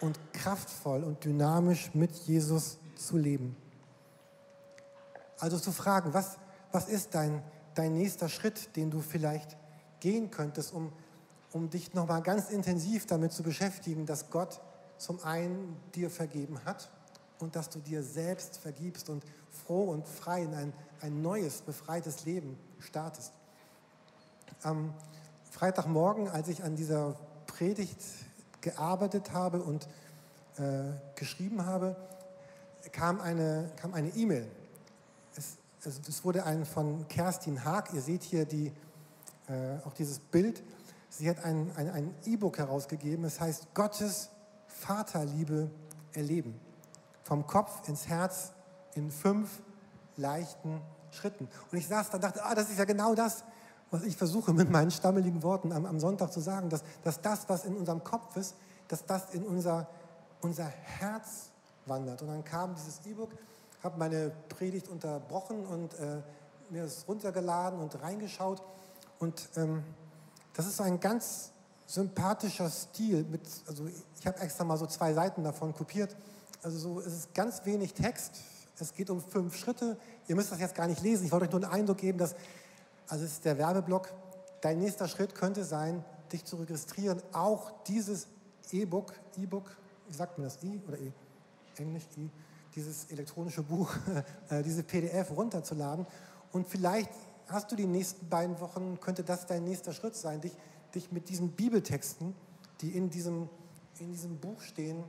und 0.00 0.18
kraftvoll 0.32 1.04
und 1.04 1.24
dynamisch 1.24 1.90
mit 1.94 2.14
Jesus 2.14 2.78
zu 2.96 3.16
leben. 3.16 3.56
Also 5.38 5.58
zu 5.58 5.72
fragen, 5.72 6.14
was, 6.14 6.38
was 6.72 6.88
ist 6.88 7.14
dein, 7.14 7.42
dein 7.74 7.94
nächster 7.94 8.28
Schritt, 8.28 8.74
den 8.76 8.90
du 8.90 9.00
vielleicht 9.00 9.56
gehen 10.00 10.30
könntest, 10.30 10.72
um, 10.72 10.92
um 11.52 11.68
dich 11.68 11.92
nochmal 11.92 12.22
ganz 12.22 12.48
intensiv 12.48 13.06
damit 13.06 13.32
zu 13.32 13.42
beschäftigen, 13.42 14.06
dass 14.06 14.30
Gott 14.30 14.60
zum 14.96 15.22
einen 15.22 15.76
dir 15.94 16.10
vergeben 16.10 16.64
hat 16.64 16.88
und 17.38 17.56
dass 17.56 17.68
du 17.68 17.78
dir 17.80 18.02
selbst 18.02 18.58
vergibst 18.58 19.08
und 19.08 19.24
froh 19.50 19.84
und 19.84 20.06
frei 20.06 20.42
in 20.42 20.54
ein, 20.54 20.72
ein 21.00 21.22
neues, 21.22 21.62
befreites 21.62 22.24
Leben 22.24 22.58
startest. 22.80 23.32
Am 24.62 24.94
Freitagmorgen, 25.50 26.28
als 26.28 26.48
ich 26.48 26.62
an 26.62 26.76
dieser 26.76 27.16
Predigt 27.46 28.00
gearbeitet 28.60 29.32
habe 29.32 29.62
und 29.62 29.86
äh, 30.56 30.92
geschrieben 31.14 31.64
habe, 31.64 31.96
kam 32.92 33.20
eine 33.20 33.70
kam 33.76 33.94
eine 33.94 34.08
E-Mail. 34.10 34.46
Es, 35.36 35.56
also 35.84 36.00
es 36.08 36.24
wurde 36.24 36.44
ein 36.44 36.64
von 36.64 37.06
Kerstin 37.08 37.64
Haag. 37.64 37.92
Ihr 37.92 38.00
seht 38.00 38.22
hier 38.22 38.44
die, 38.44 38.72
äh, 39.48 39.78
auch 39.84 39.92
dieses 39.92 40.18
Bild. 40.18 40.62
Sie 41.10 41.28
hat 41.28 41.44
ein 41.44 41.70
E-Book 42.26 42.58
ein, 42.58 42.64
ein 42.64 42.68
herausgegeben. 42.68 43.24
Es 43.24 43.40
heißt 43.40 43.74
Gottes 43.74 44.30
Vaterliebe 44.66 45.70
erleben 46.12 46.58
vom 47.26 47.44
Kopf 47.44 47.88
ins 47.88 48.06
Herz 48.06 48.52
in 48.94 49.10
fünf 49.10 49.60
leichten 50.16 50.80
Schritten. 51.10 51.48
Und 51.72 51.78
ich 51.78 51.88
saß 51.88 52.10
da 52.10 52.14
und 52.14 52.24
dachte, 52.24 52.44
ah, 52.44 52.54
das 52.54 52.70
ist 52.70 52.78
ja 52.78 52.84
genau 52.84 53.16
das, 53.16 53.42
was 53.90 54.04
ich 54.04 54.16
versuche 54.16 54.52
mit 54.52 54.70
meinen 54.70 54.92
stammeligen 54.92 55.42
Worten 55.42 55.72
am, 55.72 55.86
am 55.86 55.98
Sonntag 55.98 56.32
zu 56.32 56.38
sagen, 56.38 56.70
dass, 56.70 56.84
dass 57.02 57.20
das, 57.20 57.48
was 57.48 57.64
in 57.64 57.76
unserem 57.76 58.04
Kopf 58.04 58.36
ist, 58.36 58.54
dass 58.86 59.04
das 59.04 59.34
in 59.34 59.42
unser, 59.42 59.88
unser 60.40 60.66
Herz 60.66 61.50
wandert. 61.86 62.22
Und 62.22 62.28
dann 62.28 62.44
kam 62.44 62.76
dieses 62.76 63.04
E-Book, 63.04 63.30
habe 63.82 63.98
meine 63.98 64.30
Predigt 64.48 64.88
unterbrochen 64.88 65.66
und 65.66 65.94
äh, 65.94 66.22
mir 66.70 66.84
es 66.84 67.08
runtergeladen 67.08 67.80
und 67.80 68.00
reingeschaut. 68.02 68.62
Und 69.18 69.48
ähm, 69.56 69.82
das 70.54 70.66
ist 70.66 70.76
so 70.76 70.84
ein 70.84 71.00
ganz 71.00 71.50
sympathischer 71.86 72.70
Stil. 72.70 73.24
Mit, 73.24 73.42
also 73.66 73.88
ich 74.18 74.26
habe 74.26 74.38
extra 74.38 74.62
mal 74.62 74.76
so 74.76 74.86
zwei 74.86 75.12
Seiten 75.12 75.42
davon 75.42 75.74
kopiert 75.74 76.16
also 76.62 76.78
so, 76.78 77.00
es 77.00 77.14
ist 77.14 77.34
ganz 77.34 77.64
wenig 77.64 77.94
Text. 77.94 78.40
Es 78.78 78.92
geht 78.92 79.08
um 79.08 79.20
fünf 79.20 79.56
Schritte. 79.56 79.96
Ihr 80.28 80.36
müsst 80.36 80.52
das 80.52 80.60
jetzt 80.60 80.74
gar 80.74 80.86
nicht 80.86 81.02
lesen. 81.02 81.24
Ich 81.24 81.32
wollte 81.32 81.46
euch 81.46 81.52
nur 81.52 81.62
einen 81.64 81.72
Eindruck 81.72 81.98
geben, 81.98 82.18
dass, 82.18 82.34
also 83.08 83.24
es 83.24 83.32
ist 83.32 83.44
der 83.44 83.56
Werbeblock. 83.58 84.12
Dein 84.60 84.78
nächster 84.78 85.08
Schritt 85.08 85.34
könnte 85.34 85.64
sein, 85.64 86.04
dich 86.32 86.44
zu 86.44 86.56
registrieren, 86.56 87.22
auch 87.32 87.72
dieses 87.84 88.26
E-Book, 88.72 89.14
E-Book, 89.36 89.76
wie 90.08 90.14
sagt 90.14 90.38
man 90.38 90.46
das, 90.46 90.62
I 90.62 90.80
oder 90.86 90.98
E? 90.98 91.12
Englisch 91.78 92.04
I, 92.16 92.30
dieses 92.74 93.04
elektronische 93.10 93.62
Buch, 93.62 93.94
äh, 94.50 94.62
diese 94.62 94.82
PDF 94.82 95.30
runterzuladen. 95.30 96.06
Und 96.52 96.68
vielleicht 96.68 97.10
hast 97.48 97.70
du 97.70 97.76
die 97.76 97.86
nächsten 97.86 98.28
beiden 98.28 98.58
Wochen, 98.60 98.98
könnte 99.00 99.22
das 99.22 99.46
dein 99.46 99.64
nächster 99.64 99.92
Schritt 99.92 100.16
sein, 100.16 100.40
dich, 100.40 100.56
dich 100.94 101.12
mit 101.12 101.28
diesen 101.28 101.50
Bibeltexten, 101.50 102.34
die 102.80 102.90
in 102.90 103.10
diesem, 103.10 103.48
in 103.98 104.10
diesem 104.10 104.38
Buch 104.38 104.60
stehen, 104.60 105.04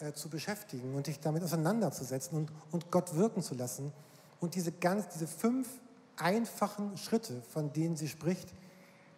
äh, 0.00 0.12
zu 0.12 0.28
beschäftigen 0.28 0.94
und 0.94 1.06
dich 1.06 1.20
damit 1.20 1.42
auseinanderzusetzen 1.42 2.36
und, 2.38 2.52
und 2.70 2.90
Gott 2.90 3.14
wirken 3.14 3.42
zu 3.42 3.54
lassen. 3.54 3.92
Und 4.40 4.54
diese, 4.54 4.72
ganz, 4.72 5.08
diese 5.08 5.26
fünf 5.26 5.68
einfachen 6.16 6.96
Schritte, 6.96 7.42
von 7.50 7.72
denen 7.72 7.96
sie 7.96 8.08
spricht, 8.08 8.52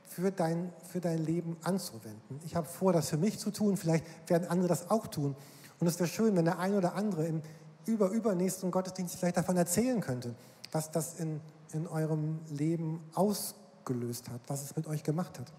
für 0.04 0.32
dein, 0.32 0.72
für 0.90 1.00
dein 1.00 1.18
Leben 1.18 1.56
anzuwenden. 1.62 2.40
Ich 2.44 2.56
habe 2.56 2.66
vor, 2.66 2.92
das 2.92 3.10
für 3.10 3.18
mich 3.18 3.38
zu 3.38 3.50
tun. 3.50 3.76
Vielleicht 3.76 4.04
werden 4.28 4.48
andere 4.48 4.68
das 4.68 4.90
auch 4.90 5.06
tun. 5.06 5.36
Und 5.80 5.86
es 5.86 5.98
wäre 5.98 6.08
schön, 6.08 6.34
wenn 6.36 6.44
der 6.44 6.58
eine 6.58 6.76
oder 6.76 6.94
andere 6.94 7.26
im 7.26 7.42
über, 7.88 8.10
übernächsten 8.10 8.70
Gottesdienst 8.70 9.16
vielleicht 9.16 9.38
davon 9.38 9.56
erzählen 9.56 10.00
könnte, 10.00 10.34
was 10.72 10.90
das 10.90 11.18
in, 11.18 11.40
in 11.72 11.86
eurem 11.86 12.40
Leben 12.48 13.02
ausgelöst 13.14 14.28
hat, 14.28 14.40
was 14.46 14.62
es 14.62 14.76
mit 14.76 14.86
euch 14.86 15.02
gemacht 15.02 15.38
hat. 15.38 15.52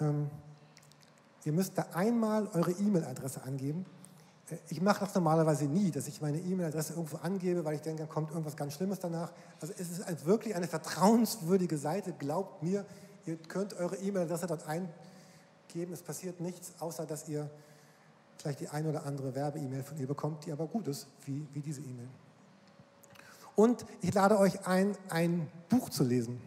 Ähm, 0.00 0.30
ihr 1.44 1.52
müsst 1.52 1.76
da 1.78 1.86
einmal 1.92 2.48
eure 2.48 2.72
E-Mail-Adresse 2.72 3.42
angeben. 3.42 3.86
Äh, 4.50 4.56
ich 4.68 4.80
mache 4.80 5.04
das 5.04 5.14
normalerweise 5.14 5.66
nie, 5.66 5.90
dass 5.90 6.08
ich 6.08 6.20
meine 6.20 6.38
E-Mail-Adresse 6.38 6.94
irgendwo 6.94 7.18
angebe, 7.18 7.64
weil 7.64 7.76
ich 7.76 7.82
denke, 7.82 8.02
dann 8.02 8.08
kommt 8.08 8.30
irgendwas 8.30 8.56
ganz 8.56 8.74
Schlimmes 8.74 8.98
danach. 9.00 9.32
Also 9.60 9.74
es 9.78 9.98
ist 9.98 10.26
wirklich 10.26 10.54
eine 10.54 10.66
vertrauenswürdige 10.66 11.78
Seite. 11.78 12.12
Glaubt 12.12 12.62
mir, 12.62 12.84
ihr 13.26 13.36
könnt 13.36 13.74
eure 13.74 13.96
E-Mail-Adresse 13.96 14.46
dort 14.46 14.66
eingeben. 14.66 15.92
Es 15.92 16.02
passiert 16.02 16.40
nichts, 16.40 16.72
außer 16.80 17.06
dass 17.06 17.28
ihr 17.28 17.50
vielleicht 18.38 18.60
die 18.60 18.68
ein 18.68 18.86
oder 18.86 19.06
andere 19.06 19.34
Werbe-E-Mail 19.34 19.82
von 19.82 19.98
ihr 19.98 20.06
bekommt, 20.06 20.44
die 20.46 20.52
aber 20.52 20.66
gut 20.66 20.88
ist, 20.88 21.06
wie, 21.24 21.46
wie 21.52 21.60
diese 21.60 21.80
E-Mail. 21.80 22.08
Und 23.56 23.86
ich 24.00 24.12
lade 24.12 24.38
euch 24.38 24.66
ein, 24.66 24.96
ein 25.08 25.48
Buch 25.68 25.88
zu 25.88 26.02
lesen. 26.02 26.40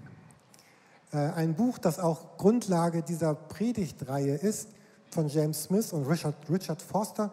Äh, 1.12 1.18
ein 1.18 1.56
Buch, 1.56 1.78
das 1.78 2.00
auch 2.00 2.38
Grundlage 2.38 3.02
dieser 3.02 3.34
Predigtreihe 3.34 4.36
ist, 4.36 4.70
von 5.12 5.28
James 5.28 5.64
Smith 5.64 5.94
und 5.94 6.06
Richard, 6.06 6.36
Richard 6.50 6.82
Forster, 6.82 7.32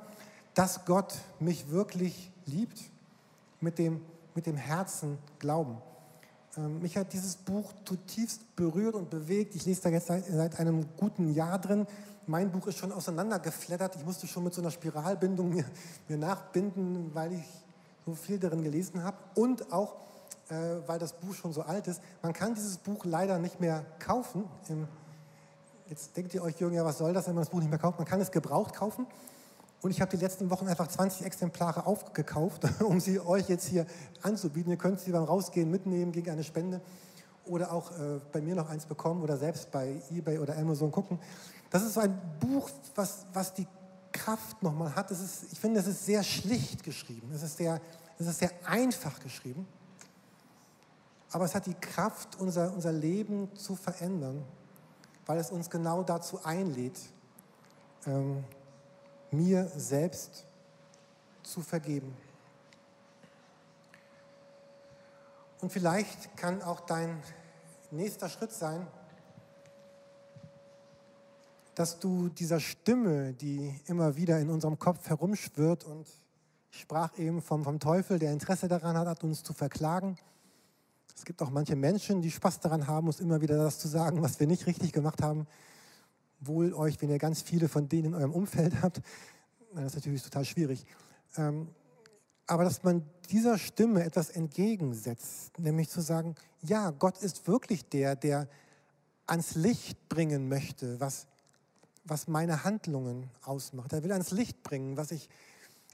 dass 0.55 0.85
Gott 0.85 1.15
mich 1.41 1.71
wirklich 1.71 2.31
liebt, 2.47 2.81
mit 3.61 3.79
dem, 3.79 4.01
mit 4.35 4.47
dem 4.47 4.57
Herzen 4.57 5.19
glauben. 5.39 5.79
Ähm, 6.57 6.81
mich 6.81 6.97
hat 6.97 7.13
dieses 7.13 7.37
Buch 7.37 7.73
zutiefst 7.85 8.55
berührt 8.57 8.95
und 8.95 9.11
bewegt. 9.11 9.55
Ich 9.55 9.65
lese 9.65 9.83
da 9.83 9.89
jetzt 9.89 10.07
seit, 10.07 10.27
seit 10.27 10.61
einem 10.61 10.87
guten 10.97 11.33
Jahr 11.35 11.59
drin 11.59 11.87
mein 12.27 12.51
Buch 12.51 12.67
ist 12.67 12.79
schon 12.79 12.93
auseinandergeflattert. 12.93 13.97
Ich 13.97 14.05
musste 14.05 14.27
schon 14.27 14.45
mit 14.45 14.55
so 14.55 14.61
einer 14.61 14.71
Spiralbindung 14.71 15.51
mir, 15.51 15.65
mir 16.09 16.19
nachbinden, 16.19 17.15
weil 17.15 17.33
ich 17.33 17.45
so 18.05 18.15
viel 18.15 18.39
darin 18.39 18.63
gelesen 18.63 19.03
habe. 19.03 19.17
Und 19.35 19.73
auch, 19.73 19.97
äh, 20.49 20.55
weil 20.87 20.99
das 20.99 21.13
Buch 21.15 21.35
schon 21.35 21.53
so 21.53 21.63
alt 21.63 21.87
ist. 21.87 22.01
Man 22.23 22.33
kann 22.33 22.55
dieses 22.55 22.79
Buch 22.79 23.05
leider 23.05 23.39
nicht 23.39 23.61
mehr 23.61 23.85
kaufen. 23.99 24.45
Im, 24.69 24.89
jetzt 25.89 26.17
denkt 26.17 26.35
ihr 26.35 26.43
euch, 26.43 26.59
Jürgen, 26.59 26.75
ja, 26.75 26.85
was 26.85 26.99
soll 26.99 27.13
das, 27.13 27.27
wenn 27.27 27.35
man 27.35 27.43
das 27.43 27.51
Buch 27.51 27.61
nicht 27.61 27.71
mehr 27.71 27.79
kauft? 27.79 27.99
Man 27.99 28.07
kann 28.07 28.21
es 28.21 28.31
gebraucht 28.31 28.75
kaufen. 28.75 29.07
Und 29.83 29.91
ich 29.91 30.01
habe 30.01 30.17
die 30.17 30.23
letzten 30.23 30.49
Wochen 30.49 30.67
einfach 30.67 30.89
20 30.89 31.27
Exemplare 31.27 31.87
aufgekauft, 31.87 32.63
um 32.81 33.01
sie 33.01 33.21
euch 33.21 33.49
jetzt 33.49 33.69
hier 33.69 33.87
anzubieten. 34.23 34.71
Ihr 34.71 34.79
könnt 34.79 35.01
sie 35.01 35.13
beim 35.13 35.25
Rausgehen 35.25 35.71
mitnehmen 35.71 36.11
gegen 36.13 36.31
eine 36.31 36.43
Spende 36.43 36.81
oder 37.45 37.73
auch 37.73 37.91
äh, 37.91 38.21
bei 38.33 38.41
mir 38.41 38.55
noch 38.55 38.71
eins 38.71 38.87
bekommen 38.87 39.23
oder 39.23 39.37
selbst 39.37 39.71
bei 39.71 40.01
eBay 40.11 40.39
oder 40.39 40.57
Amazon 40.57 40.91
gucken. 40.91 41.19
Das 41.69 41.83
ist 41.83 41.95
so 41.95 42.01
ein 42.01 42.19
Buch, 42.41 42.71
was, 42.95 43.27
was 43.35 43.53
die 43.53 43.67
Kraft 44.11 44.63
nochmal 44.63 44.95
hat. 44.95 45.11
Ist, 45.11 45.53
ich 45.53 45.61
finde, 45.61 45.81
es 45.81 45.87
ist 45.87 46.07
sehr 46.07 46.23
schlicht 46.23 46.83
geschrieben. 46.83 47.31
Es 47.35 47.43
ist, 47.43 47.59
sehr, 47.59 47.81
ist 48.19 48.39
sehr 48.39 48.53
einfach 48.65 49.21
geschrieben. 49.21 49.67
Aber 51.31 51.45
es 51.45 51.55
hat 51.55 51.67
die 51.67 51.75
Kraft, 51.75 52.41
unser, 52.41 52.73
unser 52.73 52.93
Leben 52.93 53.55
zu 53.57 53.75
verändern, 53.75 54.45
weil 55.27 55.39
es 55.39 55.51
uns 55.51 55.71
genau 55.71 56.03
dazu 56.03 56.45
einlädt, 56.45 56.99
ähm, 58.07 58.45
mir 59.31 59.71
selbst 59.77 60.47
zu 61.43 61.61
vergeben. 61.61 62.17
Und 65.61 65.71
vielleicht 65.71 66.37
kann 66.37 66.63
auch 66.63 66.81
dein 66.81 67.23
nächster 67.91 68.29
Schritt 68.29 68.53
sein, 68.53 68.87
dass 71.75 71.99
du 71.99 72.29
dieser 72.29 72.61
Stimme, 72.61 73.33
die 73.33 73.81
immer 73.87 74.17
wieder 74.17 74.39
in 74.39 74.51
unserem 74.51 74.79
Kopf 74.79 75.09
herumschwirrt 75.09 75.85
und 75.85 76.07
ich 76.71 76.81
sprach 76.81 77.17
eben 77.19 77.41
vom, 77.41 77.65
vom 77.65 77.79
Teufel, 77.79 78.19
der 78.19 78.33
Interesse 78.33 78.69
daran 78.69 78.97
hat, 78.97 79.23
uns 79.23 79.43
zu 79.43 79.53
verklagen. 79.53 80.19
Es 81.15 81.25
gibt 81.25 81.41
auch 81.43 81.51
manche 81.51 81.77
Menschen, 81.77 82.23
die 82.23 82.31
Spaß 82.31 82.61
daran 82.61 82.87
haben, 82.87 83.07
uns 83.07 83.21
immer 83.21 83.41
wieder 83.41 83.57
das 83.57 83.79
zu 83.79 83.89
sagen, 83.89 84.23
was 84.23 84.41
wir 84.41 84.47
nicht 84.47 84.67
richtig 84.67 84.93
gemacht 84.93 85.23
haben. 85.23 85.47
Wohl 86.41 86.75
euch, 86.75 87.01
wenn 87.01 87.11
ihr 87.11 87.19
ganz 87.19 87.43
viele 87.43 87.69
von 87.69 87.89
denen 87.89 88.07
in 88.07 88.15
eurem 88.15 88.33
Umfeld 88.33 88.75
habt. 88.83 89.01
Das 89.75 89.87
ist 89.87 89.95
natürlich 89.95 90.23
total 90.23 90.45
schwierig. 90.45 90.87
Ähm, 91.37 91.69
aber 92.47 92.65
dass 92.65 92.83
man 92.83 93.05
dieser 93.31 93.59
Stimme 93.59 94.05
etwas 94.05 94.31
entgegensetzt, 94.31 95.59
nämlich 95.59 95.89
zu 95.89 96.01
sagen, 96.01 96.35
ja, 96.63 96.91
Gott 96.91 97.19
ist 97.19 97.47
wirklich 97.47 97.89
der, 97.89 98.17
der 98.17 98.49
ans 99.27 99.55
Licht 99.55 100.09
bringen 100.09 100.49
möchte, 100.49 101.01
was 101.01 101.27
was 102.05 102.29
meine 102.29 102.65
Handlungen 102.65 103.31
ausmacht. 103.43 103.93
Er 103.93 104.05
will 104.05 104.13
ans 104.13 104.31
Licht 104.31 104.63
bringen, 104.63 104.97
was 104.97 105.11
ich, 105.11 105.29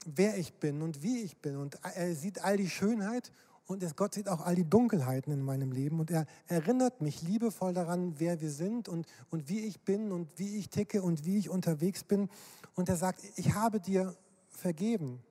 wer 0.05 0.37
ich 0.37 0.53
bin 0.53 0.81
und 0.81 1.01
wie 1.01 1.23
ich 1.23 1.37
bin. 1.37 1.55
Und 1.55 1.77
er 1.83 2.13
sieht 2.15 2.43
all 2.43 2.57
die 2.57 2.69
Schönheit 2.69 3.31
und 3.67 3.95
Gott 3.95 4.13
sieht 4.13 4.27
auch 4.27 4.41
all 4.41 4.55
die 4.55 4.69
Dunkelheiten 4.69 5.31
in 5.31 5.41
meinem 5.41 5.71
Leben. 5.71 5.99
Und 5.99 6.11
er 6.11 6.25
erinnert 6.47 7.01
mich 7.01 7.21
liebevoll 7.21 7.73
daran, 7.73 8.15
wer 8.19 8.41
wir 8.41 8.51
sind 8.51 8.89
und, 8.89 9.07
und 9.29 9.47
wie 9.47 9.61
ich 9.61 9.79
bin 9.81 10.11
und 10.11 10.27
wie 10.37 10.57
ich 10.57 10.69
ticke 10.69 11.01
und 11.01 11.25
wie 11.25 11.37
ich 11.37 11.49
unterwegs 11.49 12.03
bin. 12.03 12.29
Und 12.75 12.89
er 12.89 12.97
sagt, 12.97 13.21
ich 13.37 13.53
habe 13.53 13.79
dir 13.79 14.15
vergeben. 14.49 15.21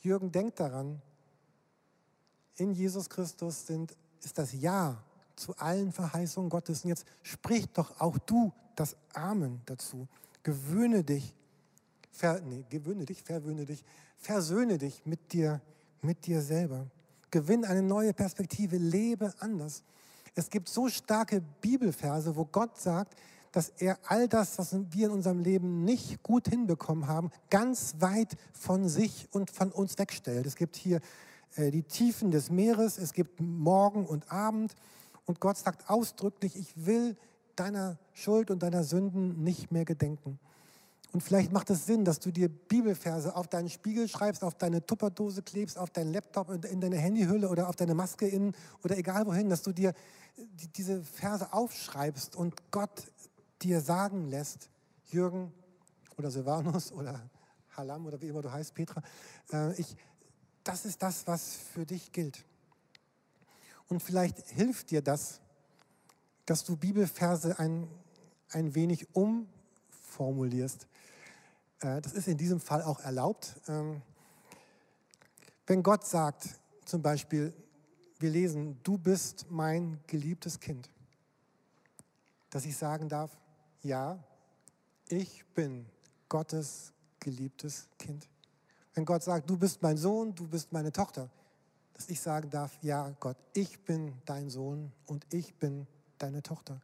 Jürgen, 0.00 0.30
denk 0.30 0.56
daran, 0.56 1.02
in 2.56 2.72
Jesus 2.72 3.08
Christus 3.08 3.66
sind, 3.66 3.96
ist 4.22 4.38
das 4.38 4.52
Ja 4.52 5.02
zu 5.36 5.56
allen 5.56 5.92
Verheißungen 5.92 6.50
Gottes. 6.50 6.84
Und 6.84 6.90
jetzt 6.90 7.06
sprich 7.22 7.66
doch 7.72 8.00
auch 8.00 8.18
du 8.18 8.52
das 8.76 8.96
Amen 9.12 9.60
dazu. 9.66 10.06
Gewöhne 10.42 11.04
dich, 11.04 11.34
ver, 12.10 12.40
nee, 12.40 12.64
gewöhne 12.68 13.06
dich, 13.06 13.22
verwöhne 13.22 13.64
dich, 13.64 13.84
versöhne 14.18 14.78
dich 14.78 15.04
mit 15.04 15.32
dir, 15.32 15.60
mit 16.02 16.26
dir 16.26 16.42
selber. 16.42 16.86
Gewinn 17.30 17.64
eine 17.64 17.82
neue 17.82 18.12
Perspektive, 18.12 18.76
lebe 18.76 19.32
anders. 19.38 19.82
Es 20.34 20.50
gibt 20.50 20.68
so 20.68 20.88
starke 20.88 21.42
Bibelverse, 21.60 22.36
wo 22.36 22.44
Gott 22.44 22.78
sagt, 22.78 23.16
dass 23.52 23.68
er 23.78 23.98
all 24.06 24.28
das, 24.28 24.58
was 24.58 24.74
wir 24.90 25.06
in 25.06 25.12
unserem 25.12 25.40
Leben 25.40 25.84
nicht 25.84 26.22
gut 26.22 26.48
hinbekommen 26.48 27.06
haben, 27.06 27.30
ganz 27.50 27.96
weit 28.00 28.36
von 28.52 28.88
sich 28.88 29.28
und 29.32 29.50
von 29.50 29.70
uns 29.70 29.98
wegstellt. 29.98 30.46
Es 30.46 30.56
gibt 30.56 30.76
hier 30.76 31.00
äh, 31.56 31.70
die 31.70 31.82
Tiefen 31.82 32.30
des 32.30 32.50
Meeres, 32.50 32.98
es 32.98 33.12
gibt 33.12 33.40
Morgen 33.40 34.06
und 34.06 34.32
Abend 34.32 34.74
und 35.26 35.38
Gott 35.38 35.58
sagt 35.58 35.88
ausdrücklich, 35.90 36.56
ich 36.56 36.86
will 36.86 37.16
deiner 37.56 37.98
Schuld 38.14 38.50
und 38.50 38.62
deiner 38.62 38.84
Sünden 38.84 39.42
nicht 39.44 39.70
mehr 39.70 39.84
gedenken. 39.84 40.38
Und 41.12 41.22
vielleicht 41.22 41.52
macht 41.52 41.68
es 41.68 41.84
Sinn, 41.84 42.06
dass 42.06 42.20
du 42.20 42.30
dir 42.30 42.48
Bibelverse 42.48 43.36
auf 43.36 43.46
deinen 43.46 43.68
Spiegel 43.68 44.08
schreibst, 44.08 44.42
auf 44.42 44.54
deine 44.54 44.84
Tupperdose 44.84 45.42
klebst, 45.42 45.78
auf 45.78 45.90
deinen 45.90 46.12
Laptop, 46.12 46.50
in 46.64 46.80
deine 46.80 46.96
Handyhülle 46.96 47.50
oder 47.50 47.68
auf 47.68 47.76
deine 47.76 47.94
Maske 47.94 48.26
in 48.26 48.54
oder 48.82 48.96
egal 48.96 49.26
wohin, 49.26 49.50
dass 49.50 49.62
du 49.62 49.72
dir 49.72 49.92
diese 50.74 51.02
Verse 51.02 51.52
aufschreibst 51.52 52.34
und 52.34 52.70
Gott 52.70 53.12
dir 53.60 53.82
sagen 53.82 54.28
lässt, 54.28 54.70
Jürgen 55.04 55.52
oder 56.16 56.30
Silvanus 56.30 56.92
oder 56.92 57.20
Halam 57.76 58.06
oder 58.06 58.20
wie 58.20 58.28
immer 58.28 58.40
du 58.40 58.50
heißt, 58.50 58.74
Petra, 58.74 59.02
äh, 59.52 59.78
ich, 59.78 59.96
das 60.64 60.86
ist 60.86 61.02
das, 61.02 61.26
was 61.26 61.56
für 61.56 61.84
dich 61.84 62.12
gilt. 62.12 62.44
Und 63.88 64.02
vielleicht 64.02 64.38
hilft 64.48 64.90
dir 64.90 65.02
das, 65.02 65.40
dass 66.46 66.64
du 66.64 66.76
Bibelverse 66.76 67.58
ein, 67.58 67.88
ein 68.50 68.74
wenig 68.74 69.14
umformulierst. 69.14 70.86
Äh, 71.82 72.00
das 72.00 72.12
ist 72.12 72.28
in 72.28 72.38
diesem 72.38 72.60
Fall 72.60 72.82
auch 72.82 73.00
erlaubt. 73.00 73.60
Ähm, 73.68 74.02
wenn 75.66 75.82
Gott 75.82 76.06
sagt, 76.06 76.48
zum 76.84 77.02
Beispiel, 77.02 77.52
wir 78.18 78.30
lesen, 78.30 78.78
du 78.82 78.98
bist 78.98 79.46
mein 79.50 80.00
geliebtes 80.06 80.60
Kind, 80.60 80.88
dass 82.50 82.64
ich 82.64 82.76
sagen 82.76 83.08
darf, 83.08 83.36
ja, 83.82 84.22
ich 85.08 85.44
bin 85.54 85.86
Gottes 86.28 86.92
geliebtes 87.20 87.88
Kind. 87.98 88.28
Wenn 88.94 89.04
Gott 89.04 89.22
sagt, 89.22 89.48
du 89.48 89.56
bist 89.56 89.82
mein 89.82 89.96
Sohn, 89.96 90.34
du 90.34 90.46
bist 90.46 90.72
meine 90.72 90.92
Tochter, 90.92 91.30
dass 91.94 92.08
ich 92.08 92.20
sagen 92.20 92.50
darf, 92.50 92.76
ja 92.82 93.10
Gott, 93.20 93.36
ich 93.54 93.84
bin 93.84 94.14
dein 94.24 94.50
Sohn 94.50 94.92
und 95.06 95.26
ich 95.32 95.54
bin 95.54 95.86
deine 96.18 96.42
Tochter. 96.42 96.80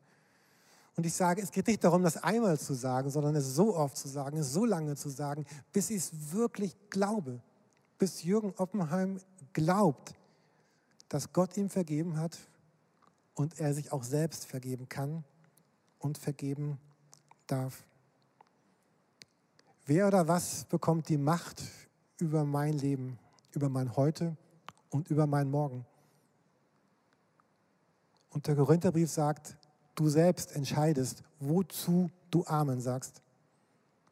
Und 0.98 1.06
ich 1.06 1.14
sage, 1.14 1.40
es 1.40 1.52
geht 1.52 1.68
nicht 1.68 1.84
darum, 1.84 2.02
das 2.02 2.16
einmal 2.16 2.58
zu 2.58 2.74
sagen, 2.74 3.08
sondern 3.08 3.36
es 3.36 3.54
so 3.54 3.76
oft 3.76 3.96
zu 3.96 4.08
sagen, 4.08 4.36
es 4.36 4.52
so 4.52 4.64
lange 4.64 4.96
zu 4.96 5.10
sagen, 5.10 5.46
bis 5.72 5.90
ich 5.90 5.98
es 5.98 6.32
wirklich 6.32 6.74
glaube. 6.90 7.40
Bis 7.98 8.24
Jürgen 8.24 8.52
Oppenheim 8.56 9.20
glaubt, 9.52 10.16
dass 11.08 11.32
Gott 11.32 11.56
ihm 11.56 11.70
vergeben 11.70 12.18
hat 12.18 12.36
und 13.36 13.60
er 13.60 13.74
sich 13.74 13.92
auch 13.92 14.02
selbst 14.02 14.46
vergeben 14.46 14.88
kann 14.88 15.22
und 16.00 16.18
vergeben 16.18 16.80
darf. 17.46 17.84
Wer 19.86 20.08
oder 20.08 20.26
was 20.26 20.64
bekommt 20.64 21.08
die 21.08 21.16
Macht 21.16 21.62
über 22.18 22.44
mein 22.44 22.76
Leben, 22.76 23.20
über 23.52 23.68
mein 23.68 23.94
Heute 23.94 24.36
und 24.90 25.08
über 25.10 25.28
mein 25.28 25.48
Morgen? 25.48 25.86
Und 28.30 28.48
der 28.48 28.56
Korintherbrief 28.56 29.08
sagt, 29.12 29.56
du 29.98 30.08
selbst 30.08 30.54
entscheidest, 30.54 31.22
wozu 31.40 32.10
du 32.30 32.44
Amen 32.46 32.80
sagst. 32.80 33.20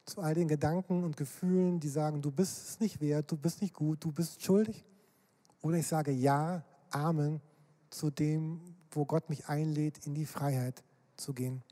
Zu 0.05 0.21
all 0.21 0.35
den 0.35 0.49
Gedanken 0.49 1.05
und 1.05 1.17
Gefühlen, 1.17 1.81
die 1.81 1.89
sagen, 1.89 2.23
du 2.23 2.31
bist 2.31 2.69
es 2.69 2.81
nicht 2.81 3.01
wert, 3.01 3.31
du 3.31 3.37
bist 3.37 3.63
nicht 3.63 3.75
gut, 3.75 4.03
du 4.03 4.13
bist 4.13 4.43
schuldig. 4.43 4.85
Oder 5.63 5.79
ich 5.79 5.87
sage 5.87 6.13
Ja, 6.13 6.65
Amen 6.91 7.41
zu 7.91 8.11
dem, 8.11 8.61
wo 8.91 9.05
Gott 9.05 9.29
mich 9.29 9.49
einlädt, 9.49 10.07
in 10.07 10.15
die 10.15 10.27
Freiheit 10.27 10.83
zu 11.17 11.33
gehen. 11.33 11.63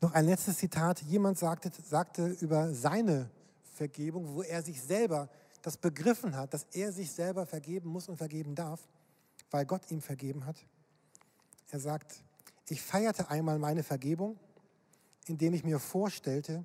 Noch 0.00 0.12
ein 0.12 0.26
letztes 0.26 0.58
Zitat. 0.58 1.02
Jemand 1.02 1.38
sagte, 1.38 1.70
sagte 1.82 2.28
über 2.40 2.72
seine 2.72 3.30
Vergebung, 3.74 4.34
wo 4.34 4.42
er 4.42 4.62
sich 4.62 4.80
selber 4.80 5.28
das 5.62 5.76
begriffen 5.76 6.36
hat, 6.36 6.54
dass 6.54 6.66
er 6.72 6.92
sich 6.92 7.10
selber 7.10 7.46
vergeben 7.46 7.88
muss 7.88 8.08
und 8.08 8.16
vergeben 8.16 8.54
darf, 8.54 8.86
weil 9.50 9.66
Gott 9.66 9.90
ihm 9.90 10.00
vergeben 10.00 10.46
hat. 10.46 10.56
Er 11.70 11.80
sagt, 11.80 12.22
ich 12.70 12.82
feierte 12.82 13.30
einmal 13.30 13.58
meine 13.58 13.82
Vergebung, 13.82 14.38
indem 15.26 15.54
ich 15.54 15.64
mir 15.64 15.78
vorstellte, 15.78 16.64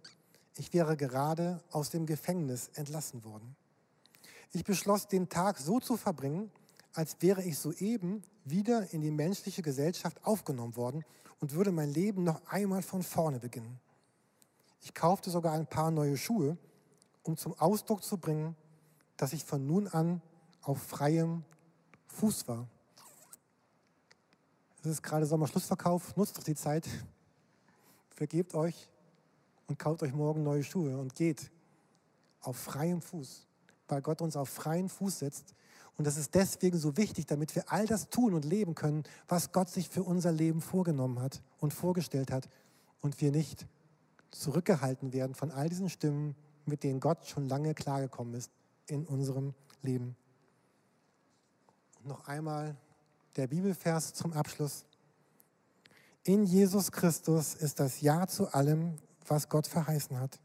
ich 0.56 0.74
wäre 0.74 0.96
gerade 0.98 1.62
aus 1.72 1.90
dem 1.90 2.06
Gefängnis 2.06 2.70
entlassen 2.76 3.24
worden. 3.24 3.56
Ich 4.52 4.64
beschloss, 4.64 5.08
den 5.08 5.30
Tag 5.30 5.58
so 5.58 5.80
zu 5.80 5.98
verbringen, 5.98 6.52
als 6.94 7.18
wäre 7.22 7.44
ich 7.44 7.58
soeben 7.58 8.24
wieder 8.46 8.94
in 8.94 9.02
die 9.02 9.12
menschliche 9.12 9.62
Gesellschaft 9.62 10.24
aufgenommen 10.26 10.76
worden 10.76 11.04
und 11.40 11.54
würde 11.54 11.72
mein 11.72 11.90
Leben 11.90 12.24
noch 12.24 12.46
einmal 12.48 12.84
von 12.84 13.02
vorne 13.02 13.40
beginnen. 13.40 13.80
Ich 14.82 14.94
kaufte 14.94 15.32
sogar 15.32 15.54
ein 15.54 15.66
paar 15.66 15.92
neue 15.92 16.18
Schuhe, 16.18 16.58
um 17.24 17.38
zum 17.38 17.58
Ausdruck 17.60 18.04
zu 18.04 18.18
bringen, 18.18 18.56
dass 19.18 19.34
ich 19.34 19.44
von 19.44 19.66
nun 19.66 19.88
an 19.88 20.22
auf 20.62 20.82
freiem 20.82 21.44
Fuß 22.08 22.48
war. 22.48 22.68
Es 24.84 24.92
ist 24.92 25.04
gerade 25.04 25.26
Sommerschlussverkauf, 25.26 26.16
nutzt 26.16 26.38
doch 26.38 26.44
die 26.44 26.56
Zeit, 26.56 26.88
vergebt 28.12 28.54
euch 28.54 28.90
und 29.68 29.80
kauft 29.80 30.04
euch 30.04 30.14
morgen 30.14 30.44
neue 30.44 30.64
Schuhe 30.64 30.98
und 30.98 31.16
geht 31.16 31.50
auf 32.42 32.58
freiem 32.58 33.02
Fuß 33.02 33.48
weil 33.88 34.02
Gott 34.02 34.22
uns 34.22 34.36
auf 34.36 34.50
freien 34.50 34.90
Fuß 34.90 35.20
setzt. 35.20 35.54
Und 35.98 36.08
das 36.08 36.18
ist 36.18 36.34
deswegen 36.34 36.78
so 36.78 36.98
wichtig, 36.98 37.28
damit 37.28 37.56
wir 37.56 37.72
all 37.72 37.86
das 37.86 38.10
tun 38.10 38.34
und 38.34 38.46
leben 38.46 38.74
können, 38.74 39.04
was 39.28 39.52
Gott 39.52 39.70
sich 39.70 39.90
für 39.90 40.04
unser 40.04 40.32
Leben 40.32 40.62
vorgenommen 40.62 41.20
hat 41.20 41.42
und 41.60 41.74
vorgestellt 41.74 42.32
hat. 42.32 42.50
Und 43.02 43.22
wir 43.22 43.32
nicht 43.32 43.68
zurückgehalten 44.32 45.14
werden 45.14 45.36
von 45.36 45.52
all 45.52 45.70
diesen 45.70 45.90
Stimmen, 45.90 46.36
mit 46.66 46.84
denen 46.84 47.00
Gott 47.00 47.28
schon 47.28 47.48
lange 47.48 47.76
klargekommen 47.76 48.34
ist 48.34 48.50
in 48.88 49.06
unserem 49.06 49.54
Leben. 49.84 50.16
Und 52.00 52.08
noch 52.08 52.28
einmal 52.28 52.76
der 53.36 53.48
Bibelvers 53.48 54.14
zum 54.14 54.34
Abschluss. 54.34 54.86
In 56.24 56.46
Jesus 56.46 56.92
Christus 56.92 57.56
ist 57.56 57.80
das 57.80 58.02
Ja 58.02 58.28
zu 58.28 58.48
allem, 58.54 58.98
was 59.28 59.50
Gott 59.50 59.68
verheißen 59.68 60.20
hat. 60.20 60.40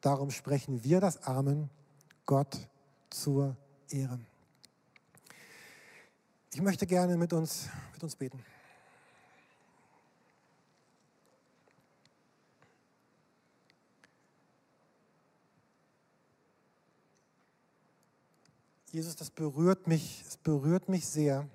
Darum 0.00 0.30
sprechen 0.30 0.84
wir 0.84 1.00
das 1.00 1.22
Amen. 1.22 1.70
Gott 2.26 2.58
zur 3.10 3.56
Ehre. 3.90 4.18
Ich 6.52 6.60
möchte 6.60 6.86
gerne 6.86 7.16
mit 7.16 7.32
uns, 7.32 7.68
mit 7.92 8.02
uns 8.02 8.16
beten. 8.16 8.44
Jesus, 18.92 19.16
das 19.16 19.30
berührt 19.30 19.88
mich, 19.88 20.22
es 20.26 20.36
berührt 20.36 20.88
mich 20.88 21.08
sehr. 21.08 21.48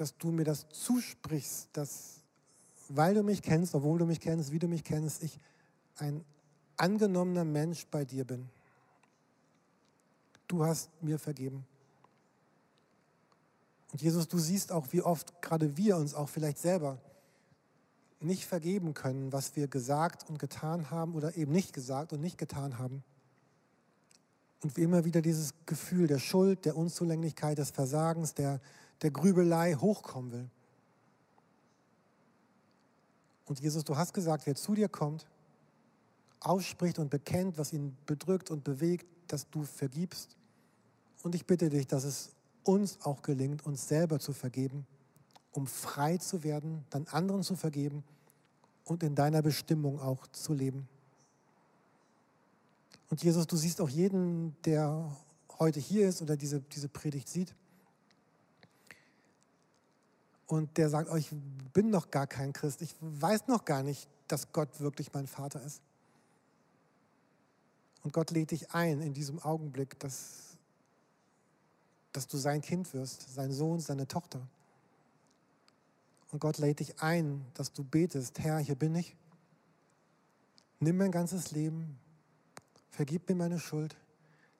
Dass 0.00 0.16
du 0.16 0.30
mir 0.30 0.44
das 0.44 0.66
zusprichst, 0.70 1.68
dass, 1.72 2.20
weil 2.88 3.14
du 3.14 3.22
mich 3.22 3.42
kennst, 3.42 3.74
obwohl 3.74 3.98
du 3.98 4.06
mich 4.06 4.20
kennst, 4.20 4.50
wie 4.50 4.58
du 4.58 4.66
mich 4.66 4.82
kennst, 4.82 5.22
ich 5.22 5.38
ein 5.96 6.24
angenommener 6.76 7.44
Mensch 7.44 7.86
bei 7.90 8.04
dir 8.04 8.24
bin. 8.24 8.48
Du 10.48 10.64
hast 10.64 10.90
mir 11.02 11.18
vergeben. 11.18 11.66
Und 13.92 14.00
Jesus, 14.00 14.26
du 14.28 14.38
siehst 14.38 14.72
auch, 14.72 14.86
wie 14.92 15.02
oft 15.02 15.42
gerade 15.42 15.76
wir 15.76 15.96
uns 15.96 16.14
auch 16.14 16.28
vielleicht 16.28 16.58
selber 16.58 16.98
nicht 18.20 18.46
vergeben 18.46 18.94
können, 18.94 19.32
was 19.32 19.56
wir 19.56 19.66
gesagt 19.66 20.28
und 20.28 20.38
getan 20.38 20.90
haben 20.90 21.14
oder 21.14 21.36
eben 21.36 21.52
nicht 21.52 21.72
gesagt 21.72 22.12
und 22.12 22.20
nicht 22.20 22.38
getan 22.38 22.78
haben. 22.78 23.02
Und 24.62 24.76
wie 24.76 24.82
immer 24.82 25.04
wieder 25.04 25.22
dieses 25.22 25.54
Gefühl 25.66 26.06
der 26.06 26.18
Schuld, 26.18 26.64
der 26.64 26.76
Unzulänglichkeit, 26.76 27.58
des 27.58 27.70
Versagens, 27.70 28.34
der, 28.34 28.60
der 29.02 29.10
Grübelei 29.10 29.74
hochkommen 29.74 30.32
will. 30.32 30.50
Und 33.46 33.60
Jesus, 33.60 33.84
du 33.84 33.96
hast 33.96 34.12
gesagt, 34.12 34.46
wer 34.46 34.54
zu 34.54 34.74
dir 34.74 34.88
kommt, 34.88 35.26
ausspricht 36.40 36.98
und 36.98 37.10
bekennt, 37.10 37.58
was 37.58 37.72
ihn 37.72 37.96
bedrückt 38.06 38.50
und 38.50 38.64
bewegt, 38.64 39.06
dass 39.26 39.48
du 39.50 39.64
vergibst. 39.64 40.36
Und 41.22 41.34
ich 41.34 41.46
bitte 41.46 41.68
dich, 41.68 41.86
dass 41.86 42.04
es 42.04 42.30
uns 42.64 42.98
auch 43.02 43.22
gelingt, 43.22 43.66
uns 43.66 43.88
selber 43.88 44.18
zu 44.18 44.32
vergeben, 44.32 44.86
um 45.52 45.66
frei 45.66 46.16
zu 46.18 46.44
werden, 46.44 46.84
dann 46.90 47.06
anderen 47.08 47.42
zu 47.42 47.56
vergeben 47.56 48.04
und 48.84 49.02
in 49.02 49.14
deiner 49.14 49.42
Bestimmung 49.42 50.00
auch 50.00 50.26
zu 50.28 50.54
leben. 50.54 50.88
Und 53.08 53.22
Jesus, 53.22 53.46
du 53.46 53.56
siehst 53.56 53.80
auch 53.80 53.88
jeden, 53.88 54.56
der 54.62 55.10
heute 55.58 55.80
hier 55.80 56.08
ist 56.08 56.22
oder 56.22 56.36
diese, 56.36 56.60
diese 56.60 56.88
Predigt 56.88 57.28
sieht. 57.28 57.54
Und 60.50 60.78
der 60.78 60.90
sagt, 60.90 61.08
oh, 61.12 61.14
ich 61.14 61.30
bin 61.72 61.90
noch 61.90 62.10
gar 62.10 62.26
kein 62.26 62.52
Christ. 62.52 62.82
Ich 62.82 62.96
weiß 63.00 63.46
noch 63.46 63.64
gar 63.64 63.84
nicht, 63.84 64.08
dass 64.26 64.50
Gott 64.50 64.80
wirklich 64.80 65.12
mein 65.12 65.28
Vater 65.28 65.62
ist. 65.62 65.80
Und 68.02 68.12
Gott 68.12 68.32
lädt 68.32 68.50
dich 68.50 68.72
ein 68.72 69.00
in 69.00 69.14
diesem 69.14 69.38
Augenblick, 69.38 69.96
dass, 70.00 70.56
dass 72.10 72.26
du 72.26 72.36
sein 72.36 72.62
Kind 72.62 72.92
wirst, 72.94 73.32
sein 73.32 73.52
Sohn, 73.52 73.78
seine 73.78 74.08
Tochter. 74.08 74.40
Und 76.32 76.40
Gott 76.40 76.58
lädt 76.58 76.80
dich 76.80 77.00
ein, 77.00 77.46
dass 77.54 77.72
du 77.72 77.84
betest, 77.84 78.40
Herr, 78.40 78.58
hier 78.58 78.74
bin 78.74 78.96
ich. 78.96 79.14
Nimm 80.80 80.96
mein 80.96 81.12
ganzes 81.12 81.52
Leben, 81.52 81.96
vergib 82.90 83.28
mir 83.28 83.36
meine 83.36 83.60
Schuld, 83.60 83.94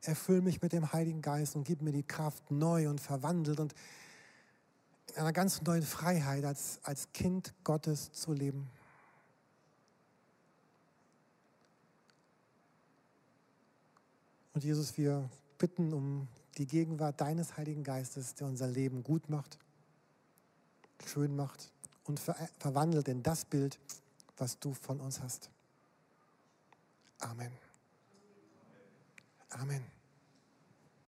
erfüll 0.03 0.41
mich 0.41 0.63
mit 0.63 0.73
dem 0.73 0.93
Heiligen 0.93 1.21
Geist 1.21 1.57
und 1.57 1.65
gib 1.65 1.83
mir 1.83 1.93
die 1.93 2.05
Kraft, 2.05 2.53
neu 2.53 2.89
und 2.89 3.01
verwandelt 3.01 3.59
und 3.59 3.75
einer 5.17 5.33
ganz 5.33 5.63
neuen 5.63 5.83
Freiheit 5.83 6.45
als, 6.45 6.81
als 6.83 7.13
Kind 7.13 7.55
Gottes 7.65 8.13
zu 8.13 8.33
leben. 8.33 8.71
Und 14.53 14.65
Jesus, 14.65 14.97
wir 14.99 15.29
bitten 15.59 15.93
um 15.93 16.29
die 16.59 16.67
Gegenwart 16.67 17.21
deines 17.21 17.57
Heiligen 17.57 17.85
Geistes, 17.85 18.35
der 18.35 18.47
unser 18.47 18.67
Leben 18.67 19.03
gut 19.03 19.29
macht, 19.29 19.59
schön 21.07 21.35
macht 21.37 21.73
und 22.05 22.19
ver 22.19 22.35
verwandelt 22.59 23.09
in 23.09 23.23
das 23.23 23.45
Bild, 23.45 23.79
was 24.37 24.59
du 24.59 24.75
von 24.75 25.01
uns 25.01 25.21
hast. 25.21 25.51
Amen. 27.21 27.53
Amen. 29.51 30.00